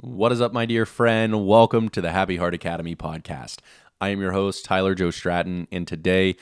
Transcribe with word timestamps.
What 0.00 0.32
is 0.32 0.40
up, 0.40 0.52
my 0.52 0.66
dear 0.66 0.86
friend? 0.86 1.46
Welcome 1.46 1.88
to 1.90 2.00
the 2.00 2.10
Happy 2.10 2.36
Heart 2.36 2.52
Academy 2.52 2.96
podcast. 2.96 3.60
I 4.00 4.08
am 4.08 4.20
your 4.20 4.32
host, 4.32 4.64
Tyler 4.64 4.92
Joe 4.92 5.12
Stratton, 5.12 5.68
and 5.70 5.86
today 5.86 6.34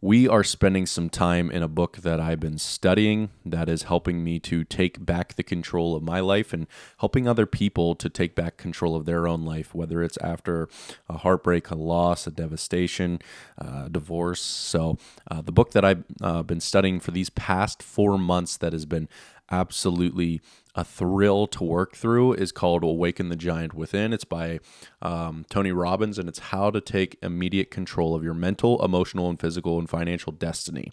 we 0.00 0.28
are 0.28 0.44
spending 0.44 0.86
some 0.86 1.10
time 1.10 1.50
in 1.50 1.64
a 1.64 1.68
book 1.68 1.96
that 1.98 2.20
I've 2.20 2.38
been 2.38 2.58
studying 2.58 3.30
that 3.44 3.68
is 3.68 3.84
helping 3.84 4.22
me 4.22 4.38
to 4.40 4.62
take 4.62 5.04
back 5.04 5.34
the 5.34 5.42
control 5.42 5.96
of 5.96 6.04
my 6.04 6.20
life 6.20 6.52
and 6.52 6.68
helping 7.00 7.26
other 7.26 7.44
people 7.44 7.96
to 7.96 8.08
take 8.08 8.36
back 8.36 8.56
control 8.56 8.94
of 8.94 9.04
their 9.04 9.26
own 9.26 9.44
life, 9.44 9.74
whether 9.74 10.00
it's 10.00 10.18
after 10.18 10.68
a 11.08 11.18
heartbreak, 11.18 11.70
a 11.70 11.74
loss, 11.74 12.28
a 12.28 12.30
devastation, 12.30 13.18
uh, 13.58 13.88
divorce. 13.88 14.40
So, 14.40 14.96
uh, 15.28 15.42
the 15.42 15.52
book 15.52 15.72
that 15.72 15.84
I've 15.84 16.04
uh, 16.20 16.44
been 16.44 16.60
studying 16.60 17.00
for 17.00 17.10
these 17.10 17.30
past 17.30 17.82
four 17.82 18.16
months 18.16 18.56
that 18.58 18.72
has 18.72 18.86
been 18.86 19.08
absolutely 19.50 20.40
a 20.74 20.84
thrill 20.84 21.46
to 21.48 21.64
work 21.64 21.94
through 21.96 22.32
is 22.34 22.50
called 22.52 22.82
Awaken 22.82 23.28
the 23.28 23.36
Giant 23.36 23.74
Within. 23.74 24.12
It's 24.12 24.24
by 24.24 24.60
um, 25.02 25.44
Tony 25.50 25.72
Robbins, 25.72 26.18
and 26.18 26.28
it's 26.28 26.38
how 26.38 26.70
to 26.70 26.80
take 26.80 27.18
immediate 27.22 27.70
control 27.70 28.14
of 28.14 28.24
your 28.24 28.34
mental, 28.34 28.82
emotional, 28.82 29.28
and 29.28 29.38
physical 29.38 29.78
and 29.78 29.88
financial 29.88 30.32
destiny. 30.32 30.90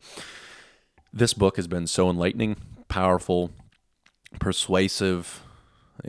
This 1.14 1.34
book 1.34 1.56
has 1.56 1.68
been 1.68 1.88
so 1.88 2.10
enlightening, 2.10 2.58
powerful, 2.90 3.52
persuasive, 4.40 5.44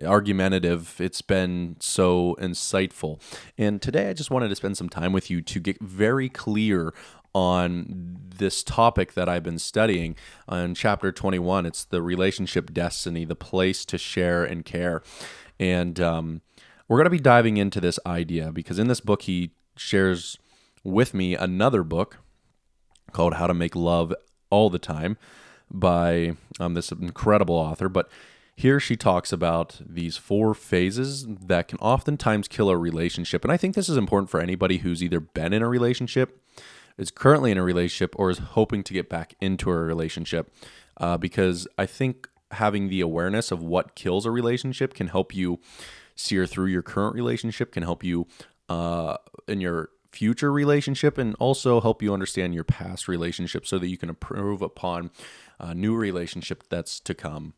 argumentative. 0.04 1.00
It's 1.00 1.22
been 1.22 1.76
so 1.80 2.36
insightful. 2.40 3.20
And 3.56 3.80
today 3.80 4.10
I 4.10 4.12
just 4.12 4.30
wanted 4.30 4.48
to 4.48 4.56
spend 4.56 4.76
some 4.76 4.88
time 4.88 5.12
with 5.12 5.30
you 5.30 5.40
to 5.42 5.60
get 5.60 5.80
very 5.80 6.28
clear 6.28 6.92
on 7.34 8.18
this 8.36 8.62
topic 8.62 9.14
that 9.14 9.28
I've 9.28 9.42
been 9.42 9.58
studying 9.58 10.16
on 10.48 10.74
chapter 10.74 11.12
21. 11.12 11.66
It's 11.66 11.84
the 11.84 12.02
relationship 12.02 12.72
destiny, 12.72 13.24
the 13.24 13.36
place 13.36 13.84
to 13.86 13.98
share 13.98 14.44
and 14.44 14.64
care. 14.64 15.02
And 15.58 16.00
um, 16.00 16.40
we're 16.88 16.96
going 16.96 17.04
to 17.04 17.10
be 17.10 17.20
diving 17.20 17.56
into 17.56 17.80
this 17.80 17.98
idea 18.06 18.50
because 18.50 18.78
in 18.78 18.88
this 18.88 19.00
book, 19.00 19.22
he 19.22 19.52
shares 19.76 20.38
with 20.82 21.14
me 21.14 21.34
another 21.34 21.82
book 21.82 22.18
called 23.12 23.34
How 23.34 23.46
to 23.46 23.54
Make 23.54 23.76
Love 23.76 24.14
All 24.50 24.70
the 24.70 24.78
Time 24.78 25.16
by 25.70 26.34
um, 26.58 26.74
this 26.74 26.90
incredible 26.90 27.54
author. 27.54 27.88
But 27.88 28.10
here 28.56 28.80
she 28.80 28.96
talks 28.96 29.32
about 29.32 29.80
these 29.80 30.16
four 30.16 30.54
phases 30.54 31.26
that 31.26 31.68
can 31.68 31.78
oftentimes 31.78 32.48
kill 32.48 32.68
a 32.68 32.76
relationship. 32.76 33.44
And 33.44 33.52
I 33.52 33.56
think 33.56 33.74
this 33.74 33.88
is 33.88 33.96
important 33.96 34.30
for 34.30 34.40
anybody 34.40 34.78
who's 34.78 35.02
either 35.02 35.20
been 35.20 35.52
in 35.52 35.62
a 35.62 35.68
relationship 35.68 36.42
is 36.98 37.10
currently 37.10 37.50
in 37.50 37.58
a 37.58 37.62
relationship 37.62 38.14
or 38.18 38.30
is 38.30 38.38
hoping 38.38 38.82
to 38.84 38.92
get 38.92 39.08
back 39.08 39.34
into 39.40 39.70
a 39.70 39.76
relationship 39.76 40.52
uh, 40.96 41.16
because 41.16 41.66
I 41.78 41.86
think 41.86 42.28
having 42.52 42.88
the 42.88 43.00
awareness 43.00 43.50
of 43.50 43.62
what 43.62 43.94
kills 43.94 44.26
a 44.26 44.30
relationship 44.30 44.94
can 44.94 45.08
help 45.08 45.34
you 45.34 45.60
sear 46.14 46.46
through 46.46 46.66
your 46.66 46.82
current 46.82 47.14
relationship, 47.14 47.72
can 47.72 47.82
help 47.82 48.04
you 48.04 48.26
uh, 48.68 49.16
in 49.48 49.60
your 49.60 49.90
future 50.10 50.52
relationship, 50.52 51.16
and 51.16 51.34
also 51.38 51.80
help 51.80 52.02
you 52.02 52.12
understand 52.12 52.54
your 52.54 52.64
past 52.64 53.08
relationship 53.08 53.66
so 53.66 53.78
that 53.78 53.88
you 53.88 53.96
can 53.96 54.08
improve 54.08 54.60
upon 54.60 55.10
a 55.58 55.74
new 55.74 55.94
relationship 55.94 56.64
that's 56.68 57.00
to 57.00 57.14
come. 57.14 57.54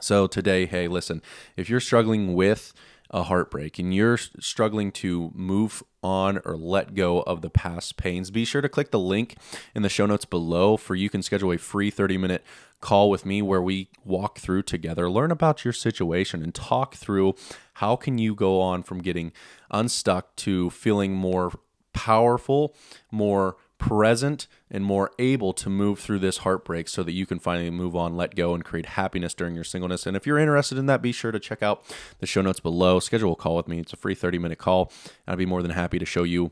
So 0.00 0.26
today, 0.26 0.66
hey, 0.66 0.88
listen, 0.88 1.22
if 1.56 1.70
you're 1.70 1.80
struggling 1.80 2.34
with 2.34 2.72
a 3.14 3.22
heartbreak 3.22 3.78
and 3.78 3.94
you're 3.94 4.18
struggling 4.18 4.90
to 4.90 5.30
move 5.34 5.84
on 6.02 6.40
or 6.44 6.56
let 6.56 6.94
go 6.94 7.22
of 7.22 7.42
the 7.42 7.48
past 7.48 7.96
pains, 7.96 8.32
be 8.32 8.44
sure 8.44 8.60
to 8.60 8.68
click 8.68 8.90
the 8.90 8.98
link 8.98 9.36
in 9.72 9.82
the 9.82 9.88
show 9.88 10.04
notes 10.04 10.24
below 10.24 10.76
for 10.76 10.96
you 10.96 11.08
can 11.08 11.22
schedule 11.22 11.52
a 11.52 11.56
free 11.56 11.90
30 11.90 12.18
minute 12.18 12.44
call 12.80 13.08
with 13.08 13.24
me 13.24 13.40
where 13.40 13.62
we 13.62 13.88
walk 14.04 14.40
through 14.40 14.62
together, 14.62 15.08
learn 15.08 15.30
about 15.30 15.64
your 15.64 15.72
situation 15.72 16.42
and 16.42 16.54
talk 16.54 16.96
through 16.96 17.36
how 17.74 17.94
can 17.94 18.18
you 18.18 18.34
go 18.34 18.60
on 18.60 18.82
from 18.82 19.00
getting 19.00 19.32
unstuck 19.70 20.34
to 20.34 20.68
feeling 20.70 21.14
more 21.14 21.52
powerful, 21.92 22.74
more 23.12 23.56
present 23.88 24.46
and 24.70 24.82
more 24.82 25.10
able 25.18 25.52
to 25.52 25.68
move 25.68 25.98
through 25.98 26.18
this 26.18 26.38
heartbreak 26.38 26.88
so 26.88 27.02
that 27.02 27.12
you 27.12 27.26
can 27.26 27.38
finally 27.38 27.68
move 27.68 27.94
on, 27.94 28.16
let 28.16 28.34
go, 28.34 28.54
and 28.54 28.64
create 28.64 28.86
happiness 28.86 29.34
during 29.34 29.54
your 29.54 29.62
singleness. 29.62 30.06
And 30.06 30.16
if 30.16 30.26
you're 30.26 30.38
interested 30.38 30.78
in 30.78 30.86
that, 30.86 31.02
be 31.02 31.12
sure 31.12 31.30
to 31.30 31.38
check 31.38 31.62
out 31.62 31.84
the 32.18 32.26
show 32.26 32.40
notes 32.40 32.60
below. 32.60 32.98
Schedule 32.98 33.32
a 33.32 33.36
call 33.36 33.56
with 33.56 33.68
me. 33.68 33.80
It's 33.80 33.92
a 33.92 33.96
free 33.96 34.14
30 34.14 34.38
minute 34.38 34.56
call. 34.56 34.90
I'd 35.28 35.36
be 35.36 35.44
more 35.44 35.60
than 35.60 35.72
happy 35.72 35.98
to 35.98 36.06
show 36.06 36.22
you 36.22 36.50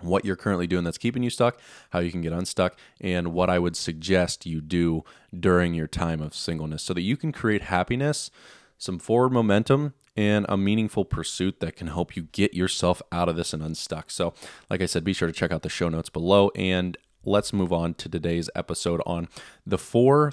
what 0.00 0.24
you're 0.24 0.36
currently 0.36 0.68
doing 0.68 0.84
that's 0.84 0.98
keeping 0.98 1.24
you 1.24 1.30
stuck, 1.30 1.58
how 1.90 1.98
you 1.98 2.12
can 2.12 2.20
get 2.20 2.32
unstuck, 2.32 2.78
and 3.00 3.32
what 3.32 3.50
I 3.50 3.58
would 3.58 3.76
suggest 3.76 4.46
you 4.46 4.60
do 4.60 5.02
during 5.38 5.74
your 5.74 5.88
time 5.88 6.20
of 6.20 6.32
singleness 6.32 6.84
so 6.84 6.94
that 6.94 7.00
you 7.00 7.16
can 7.16 7.32
create 7.32 7.62
happiness, 7.62 8.30
some 8.78 8.98
forward 8.98 9.32
momentum, 9.32 9.94
and 10.16 10.46
a 10.48 10.56
meaningful 10.56 11.04
pursuit 11.04 11.60
that 11.60 11.76
can 11.76 11.88
help 11.88 12.16
you 12.16 12.22
get 12.32 12.54
yourself 12.54 13.02
out 13.12 13.28
of 13.28 13.36
this 13.36 13.52
and 13.52 13.62
unstuck. 13.62 14.10
So, 14.10 14.32
like 14.70 14.80
I 14.80 14.86
said, 14.86 15.04
be 15.04 15.12
sure 15.12 15.28
to 15.28 15.32
check 15.32 15.52
out 15.52 15.62
the 15.62 15.68
show 15.68 15.88
notes 15.88 16.08
below. 16.08 16.50
And 16.54 16.96
let's 17.24 17.52
move 17.52 17.72
on 17.72 17.94
to 17.94 18.08
today's 18.08 18.48
episode 18.54 19.02
on 19.04 19.28
the 19.66 19.78
four 19.78 20.32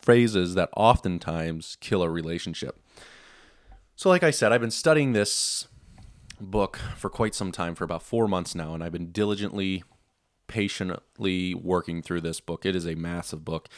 phrases 0.00 0.54
that 0.54 0.70
oftentimes 0.76 1.76
kill 1.80 2.02
a 2.02 2.10
relationship. 2.10 2.80
So, 3.96 4.08
like 4.08 4.22
I 4.22 4.30
said, 4.30 4.52
I've 4.52 4.60
been 4.60 4.70
studying 4.70 5.12
this 5.12 5.68
book 6.40 6.78
for 6.96 7.10
quite 7.10 7.34
some 7.34 7.52
time, 7.52 7.74
for 7.74 7.84
about 7.84 8.02
four 8.02 8.26
months 8.26 8.54
now, 8.54 8.74
and 8.74 8.82
I've 8.82 8.92
been 8.92 9.12
diligently 9.12 9.84
patiently 10.46 11.54
working 11.54 12.02
through 12.02 12.20
this 12.20 12.40
book. 12.40 12.64
It 12.66 12.76
is 12.76 12.86
a 12.86 12.94
massive 12.94 13.44
book. 13.44 13.68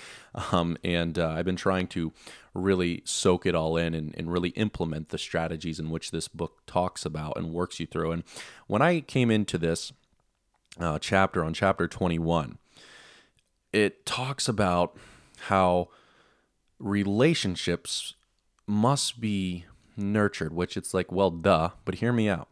Um, 0.52 0.76
and 0.84 1.18
uh, 1.18 1.30
I've 1.30 1.44
been 1.44 1.56
trying 1.56 1.86
to 1.88 2.12
really 2.52 3.02
soak 3.04 3.46
it 3.46 3.54
all 3.54 3.76
in 3.76 3.94
and, 3.94 4.14
and, 4.16 4.30
really 4.30 4.50
implement 4.50 5.08
the 5.08 5.18
strategies 5.18 5.78
in 5.78 5.90
which 5.90 6.10
this 6.10 6.28
book 6.28 6.60
talks 6.66 7.04
about 7.04 7.36
and 7.36 7.52
works 7.52 7.80
you 7.80 7.86
through. 7.86 8.12
And 8.12 8.22
when 8.66 8.82
I 8.82 9.00
came 9.00 9.30
into 9.30 9.58
this 9.58 9.92
uh, 10.78 10.98
chapter 10.98 11.42
on 11.42 11.54
chapter 11.54 11.88
21, 11.88 12.58
it 13.72 14.04
talks 14.06 14.48
about 14.48 14.96
how 15.48 15.88
relationships 16.78 18.14
must 18.66 19.20
be 19.20 19.64
nurtured, 19.96 20.52
which 20.52 20.76
it's 20.76 20.92
like, 20.92 21.10
well, 21.10 21.30
duh, 21.30 21.70
but 21.84 21.96
hear 21.96 22.12
me 22.12 22.28
out. 22.28 22.48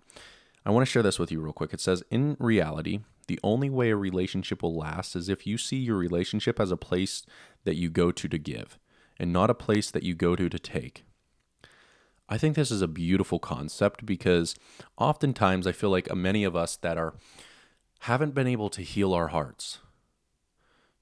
I 0.67 0.71
want 0.71 0.87
to 0.87 0.91
share 0.91 1.03
this 1.03 1.19
with 1.19 1.31
you 1.31 1.41
real 1.41 1.53
quick. 1.53 1.75
It 1.75 1.81
says, 1.81 2.03
in 2.11 2.37
reality, 2.39 3.01
the 3.25 3.41
only 3.43 3.71
way 3.71 3.91
a 3.91 3.97
relationship 3.97 4.63
will 4.63 4.77
last 4.77 5.17
is 5.17 5.29
if 5.29 5.47
you 5.47 5.59
see 5.59 5.77
your 5.77 5.97
relationship 5.97 6.61
as 6.61 6.71
a 6.71 6.77
place 6.77 7.25
that 7.65 7.77
you 7.77 7.91
go 7.91 8.11
to 8.13 8.29
to 8.29 8.39
give 8.39 8.79
and 9.19 9.33
not 9.33 9.51
a 9.51 9.55
place 9.55 9.91
that 9.91 10.03
you 10.03 10.15
go 10.15 10.37
to 10.37 10.49
to 10.49 10.59
take. 10.59 11.05
I 12.29 12.39
think 12.39 12.57
this 12.57 12.71
is 12.71 12.83
a 12.83 12.89
beautiful 12.89 13.39
concept 13.39 14.07
because 14.07 14.55
oftentimes 14.97 15.67
I 15.67 15.73
feel 15.73 15.91
like 15.91 16.15
many 16.15 16.45
of 16.45 16.57
us 16.57 16.77
that 16.77 16.97
are 16.97 17.15
haven't 18.01 18.35
been 18.35 18.47
able 18.47 18.71
to 18.71 18.83
heal 18.83 19.15
our 19.15 19.29
hearts, 19.29 19.79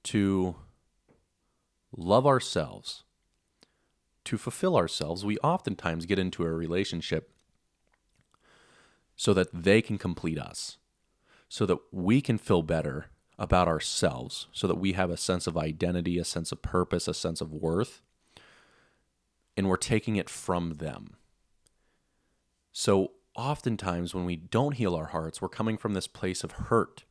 to 0.05 0.57
love 1.97 2.27
ourselves, 2.27 3.05
to 4.25 4.39
fulfill 4.39 4.77
ourselves, 4.77 5.25
we 5.25 5.37
oftentimes 5.39 6.07
get 6.07 6.19
into 6.19 6.45
a 6.45 6.51
relationship 6.51 7.33
so 9.17 9.35
that 9.35 9.49
they 9.53 9.83
can 9.83 9.99
complete 9.99 10.39
us 10.39 10.79
so 11.53 11.67
that 11.67 11.77
we 11.91 12.23
can 12.23 12.39
feel 12.39 12.63
better 12.63 13.09
about 13.39 13.69
ourselves, 13.69 14.47
so 14.53 14.67
that 14.67 14.79
we 14.79 14.95
have 14.95 15.11
a 15.11 15.19
sense 15.19 15.47
of 15.47 15.55
identity, 15.55 16.17
a 16.17 16.25
sense 16.25 16.51
of 16.51 16.63
purpose, 16.63 17.07
a 17.07 17.13
sense 17.13 17.43
of 17.43 17.53
worth, 17.53 18.01
and 19.55 19.69
we're 19.69 19.77
taking 19.77 20.17
it 20.17 20.31
from 20.31 20.79
them. 20.79 21.15
So, 22.73 23.13
oftentimes, 23.37 24.15
when 24.15 24.25
we 24.25 24.35
don't 24.35 24.77
heal 24.77 24.95
our 24.95 25.09
hearts, 25.09 25.43
we're 25.43 25.51
coming 25.51 25.77
from 25.77 25.93
this 25.93 26.07
place 26.07 26.43
of 26.43 26.53
hurt 26.53 27.05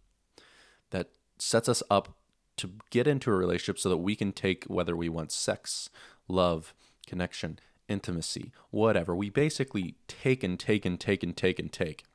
that 0.90 1.10
sets 1.38 1.70
us 1.70 1.84
up 1.92 2.18
to 2.58 2.72
get 2.90 3.06
into 3.06 3.30
a 3.30 3.36
relationship 3.36 3.78
so 3.78 3.90
that 3.90 3.98
we 3.98 4.16
can 4.16 4.32
take 4.32 4.64
whether 4.64 4.96
we 4.96 5.08
want 5.08 5.32
sex, 5.32 5.92
love, 6.28 6.74
connection, 7.06 7.60
intimacy, 7.88 8.52
whatever. 8.72 9.16
We 9.16 9.30
basically 9.30 9.98
take 10.08 10.44
and 10.44 10.60
take 10.60 10.84
and 10.84 11.00
take 11.00 11.22
and 11.22 11.38
take 11.38 11.60
and 11.60 11.72
take. 11.72 12.06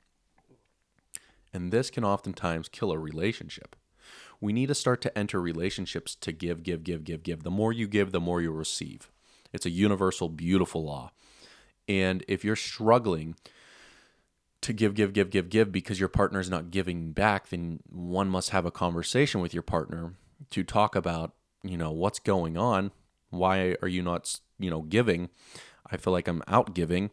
And 1.56 1.73
this 1.73 1.88
can 1.88 2.05
oftentimes 2.05 2.69
kill 2.69 2.93
a 2.93 2.99
relationship. 2.99 3.76
We 4.43 4.53
need 4.53 4.67
to 4.67 4.75
start 4.75 5.00
to 5.00 5.19
enter 5.19 5.41
relationships 5.41 6.14
to 6.17 6.31
give, 6.31 6.62
give, 6.62 6.85
give, 6.85 7.03
give, 7.03 7.23
give. 7.23 7.44
The 7.44 7.50
more 7.50 7.73
you 7.73 7.88
give, 7.88 8.12
the 8.12 8.20
more 8.20 8.43
you 8.43 8.50
receive. 8.50 9.11
It's 9.55 9.64
a 9.64 9.70
universal, 9.70 10.29
beautiful 10.29 10.85
law. 10.85 11.12
And 11.88 12.23
if 12.29 12.44
you're 12.44 12.56
struggling 12.56 13.37
to 14.61 14.75
give, 14.75 14.93
give, 14.93 15.14
give, 15.14 15.31
give, 15.31 15.49
give 15.49 15.73
because 15.73 15.99
your 15.99 16.11
partner 16.11 16.41
is 16.41 16.50
not 16.50 16.70
giving 16.70 17.12
back, 17.12 17.49
then 17.49 17.81
one 17.88 18.29
must 18.29 18.50
have 18.50 18.67
a 18.67 18.70
conversation 18.70 19.41
with 19.41 19.55
your 19.55 19.62
partner 19.62 20.12
to 20.50 20.62
talk 20.62 20.94
about, 20.94 21.32
you 21.62 21.79
know, 21.79 21.91
what's 21.91 22.19
going 22.19 22.59
on. 22.59 22.91
Why 23.31 23.76
are 23.81 23.88
you 23.88 24.02
not, 24.02 24.38
you 24.59 24.69
know, 24.69 24.82
giving? 24.82 25.31
I 25.91 25.97
feel 25.97 26.12
like 26.12 26.29
I'm 26.29 26.43
out 26.49 26.75
giving 26.75 27.12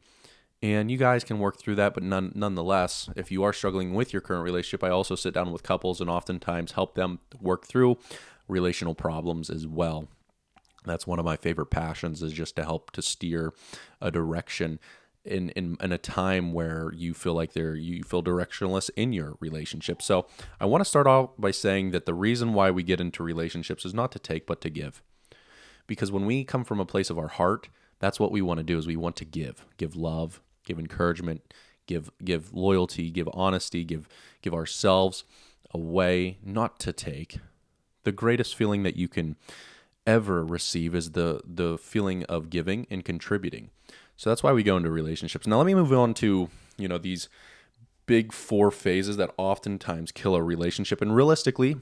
and 0.64 0.90
you 0.90 0.98
guys 0.98 1.24
can 1.24 1.38
work 1.38 1.60
through 1.60 1.76
that 1.76 1.94
but 1.94 2.02
none, 2.02 2.32
nonetheless 2.34 3.10
if 3.16 3.32
you 3.32 3.44
are 3.44 3.54
struggling 3.54 3.94
with 3.94 4.12
your 4.14 4.22
current 4.22 4.44
relationship 4.44 4.84
i 4.84 4.90
also 4.90 5.14
sit 5.14 5.34
down 5.34 5.52
with 5.52 5.62
couples 5.62 6.02
and 6.02 6.10
oftentimes 6.10 6.72
help 6.72 6.96
them 6.96 7.20
work 7.40 7.68
through 7.68 7.98
relational 8.48 8.96
problems 8.96 9.50
as 9.50 9.68
well 9.68 10.08
that's 10.86 11.08
one 11.08 11.20
of 11.20 11.26
my 11.26 11.36
favorite 11.36 11.68
passions 11.68 12.24
is 12.24 12.34
just 12.34 12.56
to 12.56 12.64
help 12.64 12.92
to 12.92 13.02
steer 13.02 13.54
a 14.02 14.10
direction 14.10 14.80
in, 15.26 15.50
in 15.52 15.78
in 15.80 15.92
a 15.92 15.98
time 15.98 16.52
where 16.52 16.92
you 16.94 17.14
feel 17.14 17.34
like 17.34 17.54
there 17.54 17.76
you 17.76 18.04
feel 18.04 18.22
directionless 18.22 18.90
in 18.96 19.14
your 19.14 19.38
relationship. 19.40 20.02
So 20.02 20.28
I 20.60 20.66
want 20.66 20.82
to 20.82 20.90
start 20.90 21.08
off 21.08 21.32
by 21.38 21.52
saying 21.52 21.92
that 21.92 22.06
the 22.06 22.14
reason 22.14 22.54
why 22.54 22.72
we 22.72 22.84
get 22.84 23.00
into 23.00 23.24
relationships 23.24 23.86
is 23.86 23.94
not 23.94 24.12
to 24.14 24.20
take 24.20 24.46
but 24.46 24.62
to 24.62 24.70
give. 24.70 25.02
Because 25.88 26.12
when 26.12 26.26
we 26.26 26.44
come 26.44 26.64
from 26.64 26.80
a 26.80 26.86
place 26.86 27.10
of 27.10 27.18
our 27.18 27.28
heart, 27.28 27.70
that's 28.00 28.20
what 28.20 28.32
we 28.32 28.42
want 28.42 28.58
to 28.58 28.64
do 28.64 28.78
is 28.78 28.88
we 28.88 28.96
want 28.96 29.16
to 29.18 29.26
give. 29.26 29.66
Give 29.78 29.96
love, 29.96 30.42
give 30.64 30.80
encouragement, 30.80 31.42
give 31.86 32.10
give 32.24 32.54
loyalty, 32.54 33.10
give 33.10 33.30
honesty, 33.34 33.84
give 33.84 34.08
give 34.42 34.54
ourselves 34.54 35.24
away, 35.74 36.38
not 36.44 36.80
to 36.80 36.94
take. 36.94 37.40
The 38.04 38.12
greatest 38.12 38.56
feeling 38.56 38.84
that 38.84 38.96
you 38.96 39.08
can 39.08 39.36
ever 40.06 40.46
receive 40.46 40.94
is 40.96 41.12
the 41.12 41.42
the 41.46 41.78
feeling 41.78 42.24
of 42.26 42.50
giving 42.50 42.88
and 42.90 43.04
contributing. 43.04 43.70
So 44.16 44.30
that's 44.30 44.44
why 44.44 44.52
we 44.52 44.64
go 44.64 44.78
into 44.78 44.92
relationships. 44.92 45.48
Now 45.48 45.58
let 45.58 45.66
me 45.66 45.74
move 45.74 45.92
on 45.92 46.14
to, 46.16 46.50
you 46.78 46.88
know, 46.88 46.98
these 46.98 47.30
big 48.06 48.34
four 48.34 48.70
phases 48.70 49.18
that 49.18 49.34
oftentimes 49.38 50.12
kill 50.12 50.36
a 50.36 50.44
relationship. 50.44 51.02
And 51.02 51.16
realistically, 51.16 51.78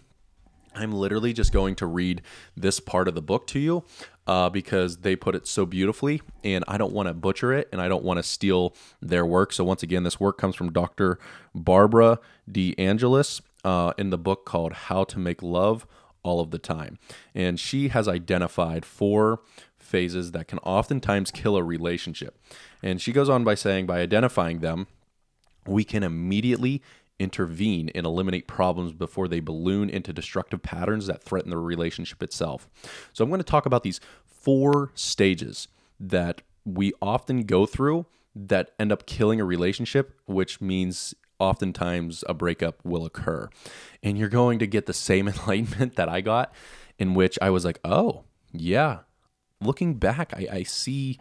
I'm 0.74 0.94
literally 0.94 1.34
just 1.34 1.52
going 1.52 1.76
to 1.76 1.86
read 1.86 2.22
this 2.56 2.80
part 2.80 3.08
of 3.08 3.16
the 3.16 3.22
book 3.22 3.48
to 3.48 3.60
you 3.60 3.84
uh, 4.32 4.50
because 4.50 5.00
they 5.00 5.14
put 5.14 5.36
it 5.36 5.46
so 5.46 5.66
beautifully, 5.66 6.22
and 6.42 6.64
I 6.66 6.78
don't 6.78 6.94
want 6.94 7.10
to 7.10 7.14
butcher 7.14 7.52
it 7.52 7.68
and 7.74 7.82
I 7.82 7.90
don't 7.90 8.06
want 8.06 8.18
to 8.18 8.24
steal 8.24 8.74
their 9.02 9.26
work. 9.26 9.52
So, 9.52 9.66
once 9.66 9.84
again, 9.84 10.04
this 10.04 10.22
work 10.22 10.38
comes 10.38 10.56
from 10.56 10.72
Dr. 10.72 11.20
Barbara 11.54 12.18
DeAngelis 12.50 13.42
uh, 13.66 13.92
in 13.98 14.10
the 14.10 14.18
book 14.18 14.46
called 14.46 14.72
How 14.72 15.04
to 15.04 15.20
Make 15.20 15.44
Love 15.44 15.86
All 16.24 16.40
of 16.40 16.52
the 16.52 16.60
Time. 16.60 16.98
And 17.36 17.60
she 17.60 17.90
has 17.90 18.08
identified 18.08 18.86
four 18.86 19.42
phases 19.78 20.32
that 20.32 20.48
can 20.48 20.60
oftentimes 20.60 21.30
kill 21.30 21.58
a 21.58 21.64
relationship. 21.64 22.40
And 22.82 23.02
she 23.02 23.12
goes 23.12 23.28
on 23.28 23.44
by 23.44 23.56
saying, 23.56 23.86
by 23.86 24.00
identifying 24.00 24.60
them, 24.60 24.88
we 25.68 25.84
can 25.84 26.04
immediately 26.04 26.82
intervene 27.20 27.90
and 27.94 28.06
eliminate 28.06 28.48
problems 28.48 28.94
before 28.94 29.28
they 29.28 29.40
balloon 29.40 29.90
into 29.90 30.12
destructive 30.12 30.64
patterns 30.64 31.06
that 31.06 31.22
threaten 31.22 31.52
the 31.52 31.58
relationship 31.58 32.24
itself. 32.24 32.68
So, 33.14 33.24
I'm 33.24 33.30
going 33.30 33.40
to 33.40 33.44
talk 33.44 33.66
about 33.66 33.84
these 33.84 34.00
four 34.42 34.92
stages 34.96 35.68
that 36.00 36.42
we 36.66 36.94
often 37.02 37.44
go 37.44 37.66
through 37.66 38.06
that 38.36 38.72
end 38.80 38.92
up 38.92 39.06
killing 39.06 39.40
a 39.40 39.46
relationship, 39.46 40.14
which 40.26 40.62
means 40.62 41.14
oftentimes 41.40 42.24
a 42.30 42.34
breakup 42.34 42.84
will 42.84 43.06
occur. 43.06 43.50
And 44.04 44.18
you're 44.18 44.30
going 44.30 44.60
to 44.60 44.68
get 44.68 44.86
the 44.86 44.94
same 44.94 45.28
enlightenment 45.28 45.96
that 45.96 46.10
I 46.10 46.22
got, 46.22 46.54
in 46.98 47.14
which 47.14 47.38
I 47.42 47.50
was 47.50 47.66
like, 47.66 47.80
oh, 47.84 48.24
yeah. 48.52 49.00
Looking 49.60 49.96
back, 49.96 50.34
I, 50.36 50.48
I 50.52 50.64
see 50.64 51.20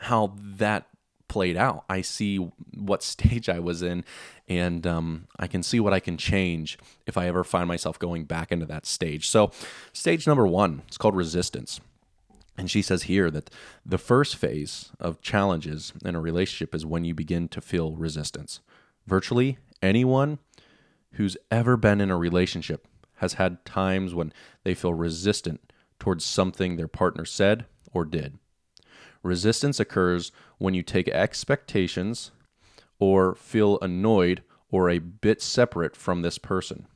how 0.00 0.34
that 0.38 0.86
played 1.28 1.56
out. 1.56 1.84
I 1.88 2.02
see 2.02 2.36
what 2.76 3.02
stage 3.02 3.48
I 3.48 3.58
was 3.58 3.82
in, 3.82 4.04
and 4.48 4.86
um, 4.86 5.26
I 5.38 5.46
can 5.46 5.62
see 5.62 5.80
what 5.80 5.92
I 5.92 6.00
can 6.00 6.16
change 6.16 6.78
if 7.06 7.16
I 7.16 7.26
ever 7.26 7.42
find 7.42 7.66
myself 7.66 7.98
going 7.98 8.24
back 8.24 8.52
into 8.52 8.66
that 8.66 8.86
stage. 8.86 9.28
So, 9.28 9.50
stage 9.92 10.26
number 10.26 10.46
one, 10.46 10.82
it's 10.86 10.98
called 10.98 11.16
resistance. 11.16 11.80
And 12.56 12.70
she 12.70 12.82
says 12.82 13.04
here 13.04 13.30
that 13.30 13.50
the 13.84 13.98
first 13.98 14.36
phase 14.36 14.92
of 15.00 15.20
challenges 15.20 15.92
in 16.04 16.14
a 16.14 16.20
relationship 16.20 16.74
is 16.74 16.86
when 16.86 17.04
you 17.04 17.14
begin 17.14 17.48
to 17.48 17.60
feel 17.60 17.96
resistance. 17.96 18.60
Virtually 19.06 19.58
anyone 19.82 20.38
who's 21.12 21.36
ever 21.50 21.76
been 21.76 22.00
in 22.00 22.10
a 22.10 22.16
relationship 22.16 22.86
has 23.16 23.34
had 23.34 23.64
times 23.64 24.14
when 24.14 24.32
they 24.62 24.74
feel 24.74 24.94
resistant 24.94 25.72
towards 25.98 26.24
something 26.24 26.76
their 26.76 26.88
partner 26.88 27.24
said 27.24 27.66
or 27.92 28.04
did. 28.04 28.38
Resistance 29.22 29.80
occurs 29.80 30.32
when 30.58 30.74
you 30.74 30.82
take 30.82 31.08
expectations 31.08 32.30
or 32.98 33.34
feel 33.34 33.78
annoyed 33.80 34.42
or 34.70 34.90
a 34.90 34.98
bit 34.98 35.40
separate 35.40 35.96
from 35.96 36.22
this 36.22 36.38
person. 36.38 36.86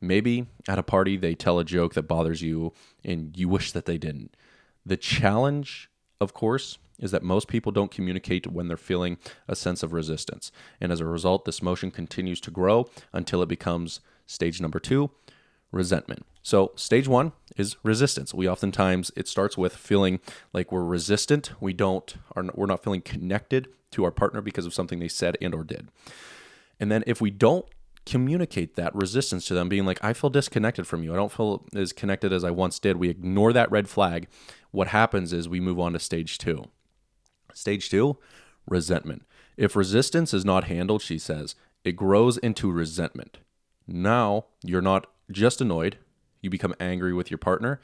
Maybe 0.00 0.46
at 0.68 0.78
a 0.78 0.82
party 0.82 1.16
they 1.16 1.34
tell 1.34 1.58
a 1.58 1.64
joke 1.64 1.94
that 1.94 2.02
bothers 2.02 2.42
you 2.42 2.72
and 3.04 3.36
you 3.36 3.48
wish 3.48 3.72
that 3.72 3.86
they 3.86 3.98
didn't. 3.98 4.36
The 4.84 4.96
challenge, 4.96 5.90
of 6.20 6.34
course, 6.34 6.78
is 6.98 7.10
that 7.10 7.22
most 7.22 7.48
people 7.48 7.72
don't 7.72 7.90
communicate 7.90 8.46
when 8.46 8.68
they're 8.68 8.76
feeling 8.76 9.18
a 9.48 9.56
sense 9.56 9.82
of 9.82 9.92
resistance. 9.92 10.52
And 10.80 10.92
as 10.92 11.00
a 11.00 11.06
result, 11.06 11.44
this 11.44 11.62
motion 11.62 11.90
continues 11.90 12.40
to 12.42 12.50
grow 12.50 12.88
until 13.12 13.42
it 13.42 13.48
becomes 13.48 14.00
stage 14.26 14.60
number 14.60 14.78
two 14.78 15.10
resentment. 15.72 16.24
So, 16.42 16.72
stage 16.76 17.08
one 17.08 17.32
is 17.56 17.76
resistance. 17.82 18.34
We 18.34 18.48
oftentimes, 18.48 19.10
it 19.16 19.26
starts 19.26 19.56
with 19.56 19.74
feeling 19.74 20.20
like 20.52 20.70
we're 20.70 20.84
resistant. 20.84 21.52
We 21.60 21.72
don't, 21.72 22.14
are, 22.36 22.44
we're 22.54 22.66
not 22.66 22.84
feeling 22.84 23.00
connected 23.00 23.68
to 23.92 24.04
our 24.04 24.10
partner 24.10 24.40
because 24.40 24.66
of 24.66 24.74
something 24.74 24.98
they 24.98 25.08
said 25.08 25.36
and 25.40 25.54
or 25.54 25.64
did. 25.64 25.88
And 26.78 26.90
then 26.90 27.04
if 27.06 27.20
we 27.20 27.30
don't 27.30 27.64
communicate 28.04 28.74
that 28.74 28.94
resistance 28.94 29.46
to 29.46 29.54
them 29.54 29.68
being 29.68 29.86
like 29.86 30.02
i 30.02 30.12
feel 30.12 30.30
disconnected 30.30 30.86
from 30.86 31.04
you 31.04 31.12
i 31.12 31.16
don't 31.16 31.32
feel 31.32 31.64
as 31.74 31.92
connected 31.92 32.32
as 32.32 32.42
i 32.42 32.50
once 32.50 32.78
did 32.78 32.96
we 32.96 33.08
ignore 33.08 33.52
that 33.52 33.70
red 33.70 33.88
flag 33.88 34.26
what 34.72 34.88
happens 34.88 35.32
is 35.32 35.48
we 35.48 35.60
move 35.60 35.78
on 35.78 35.92
to 35.92 35.98
stage 35.98 36.36
two 36.36 36.64
Stage 37.54 37.90
two, 37.90 38.18
resentment. 38.66 39.22
If 39.56 39.76
resistance 39.76 40.32
is 40.32 40.44
not 40.44 40.64
handled, 40.64 41.02
she 41.02 41.18
says, 41.18 41.54
it 41.84 41.92
grows 41.92 42.38
into 42.38 42.70
resentment. 42.70 43.38
Now 43.86 44.46
you're 44.62 44.82
not 44.82 45.06
just 45.30 45.60
annoyed, 45.60 45.98
you 46.40 46.50
become 46.50 46.74
angry 46.80 47.12
with 47.12 47.30
your 47.30 47.38
partner, 47.38 47.80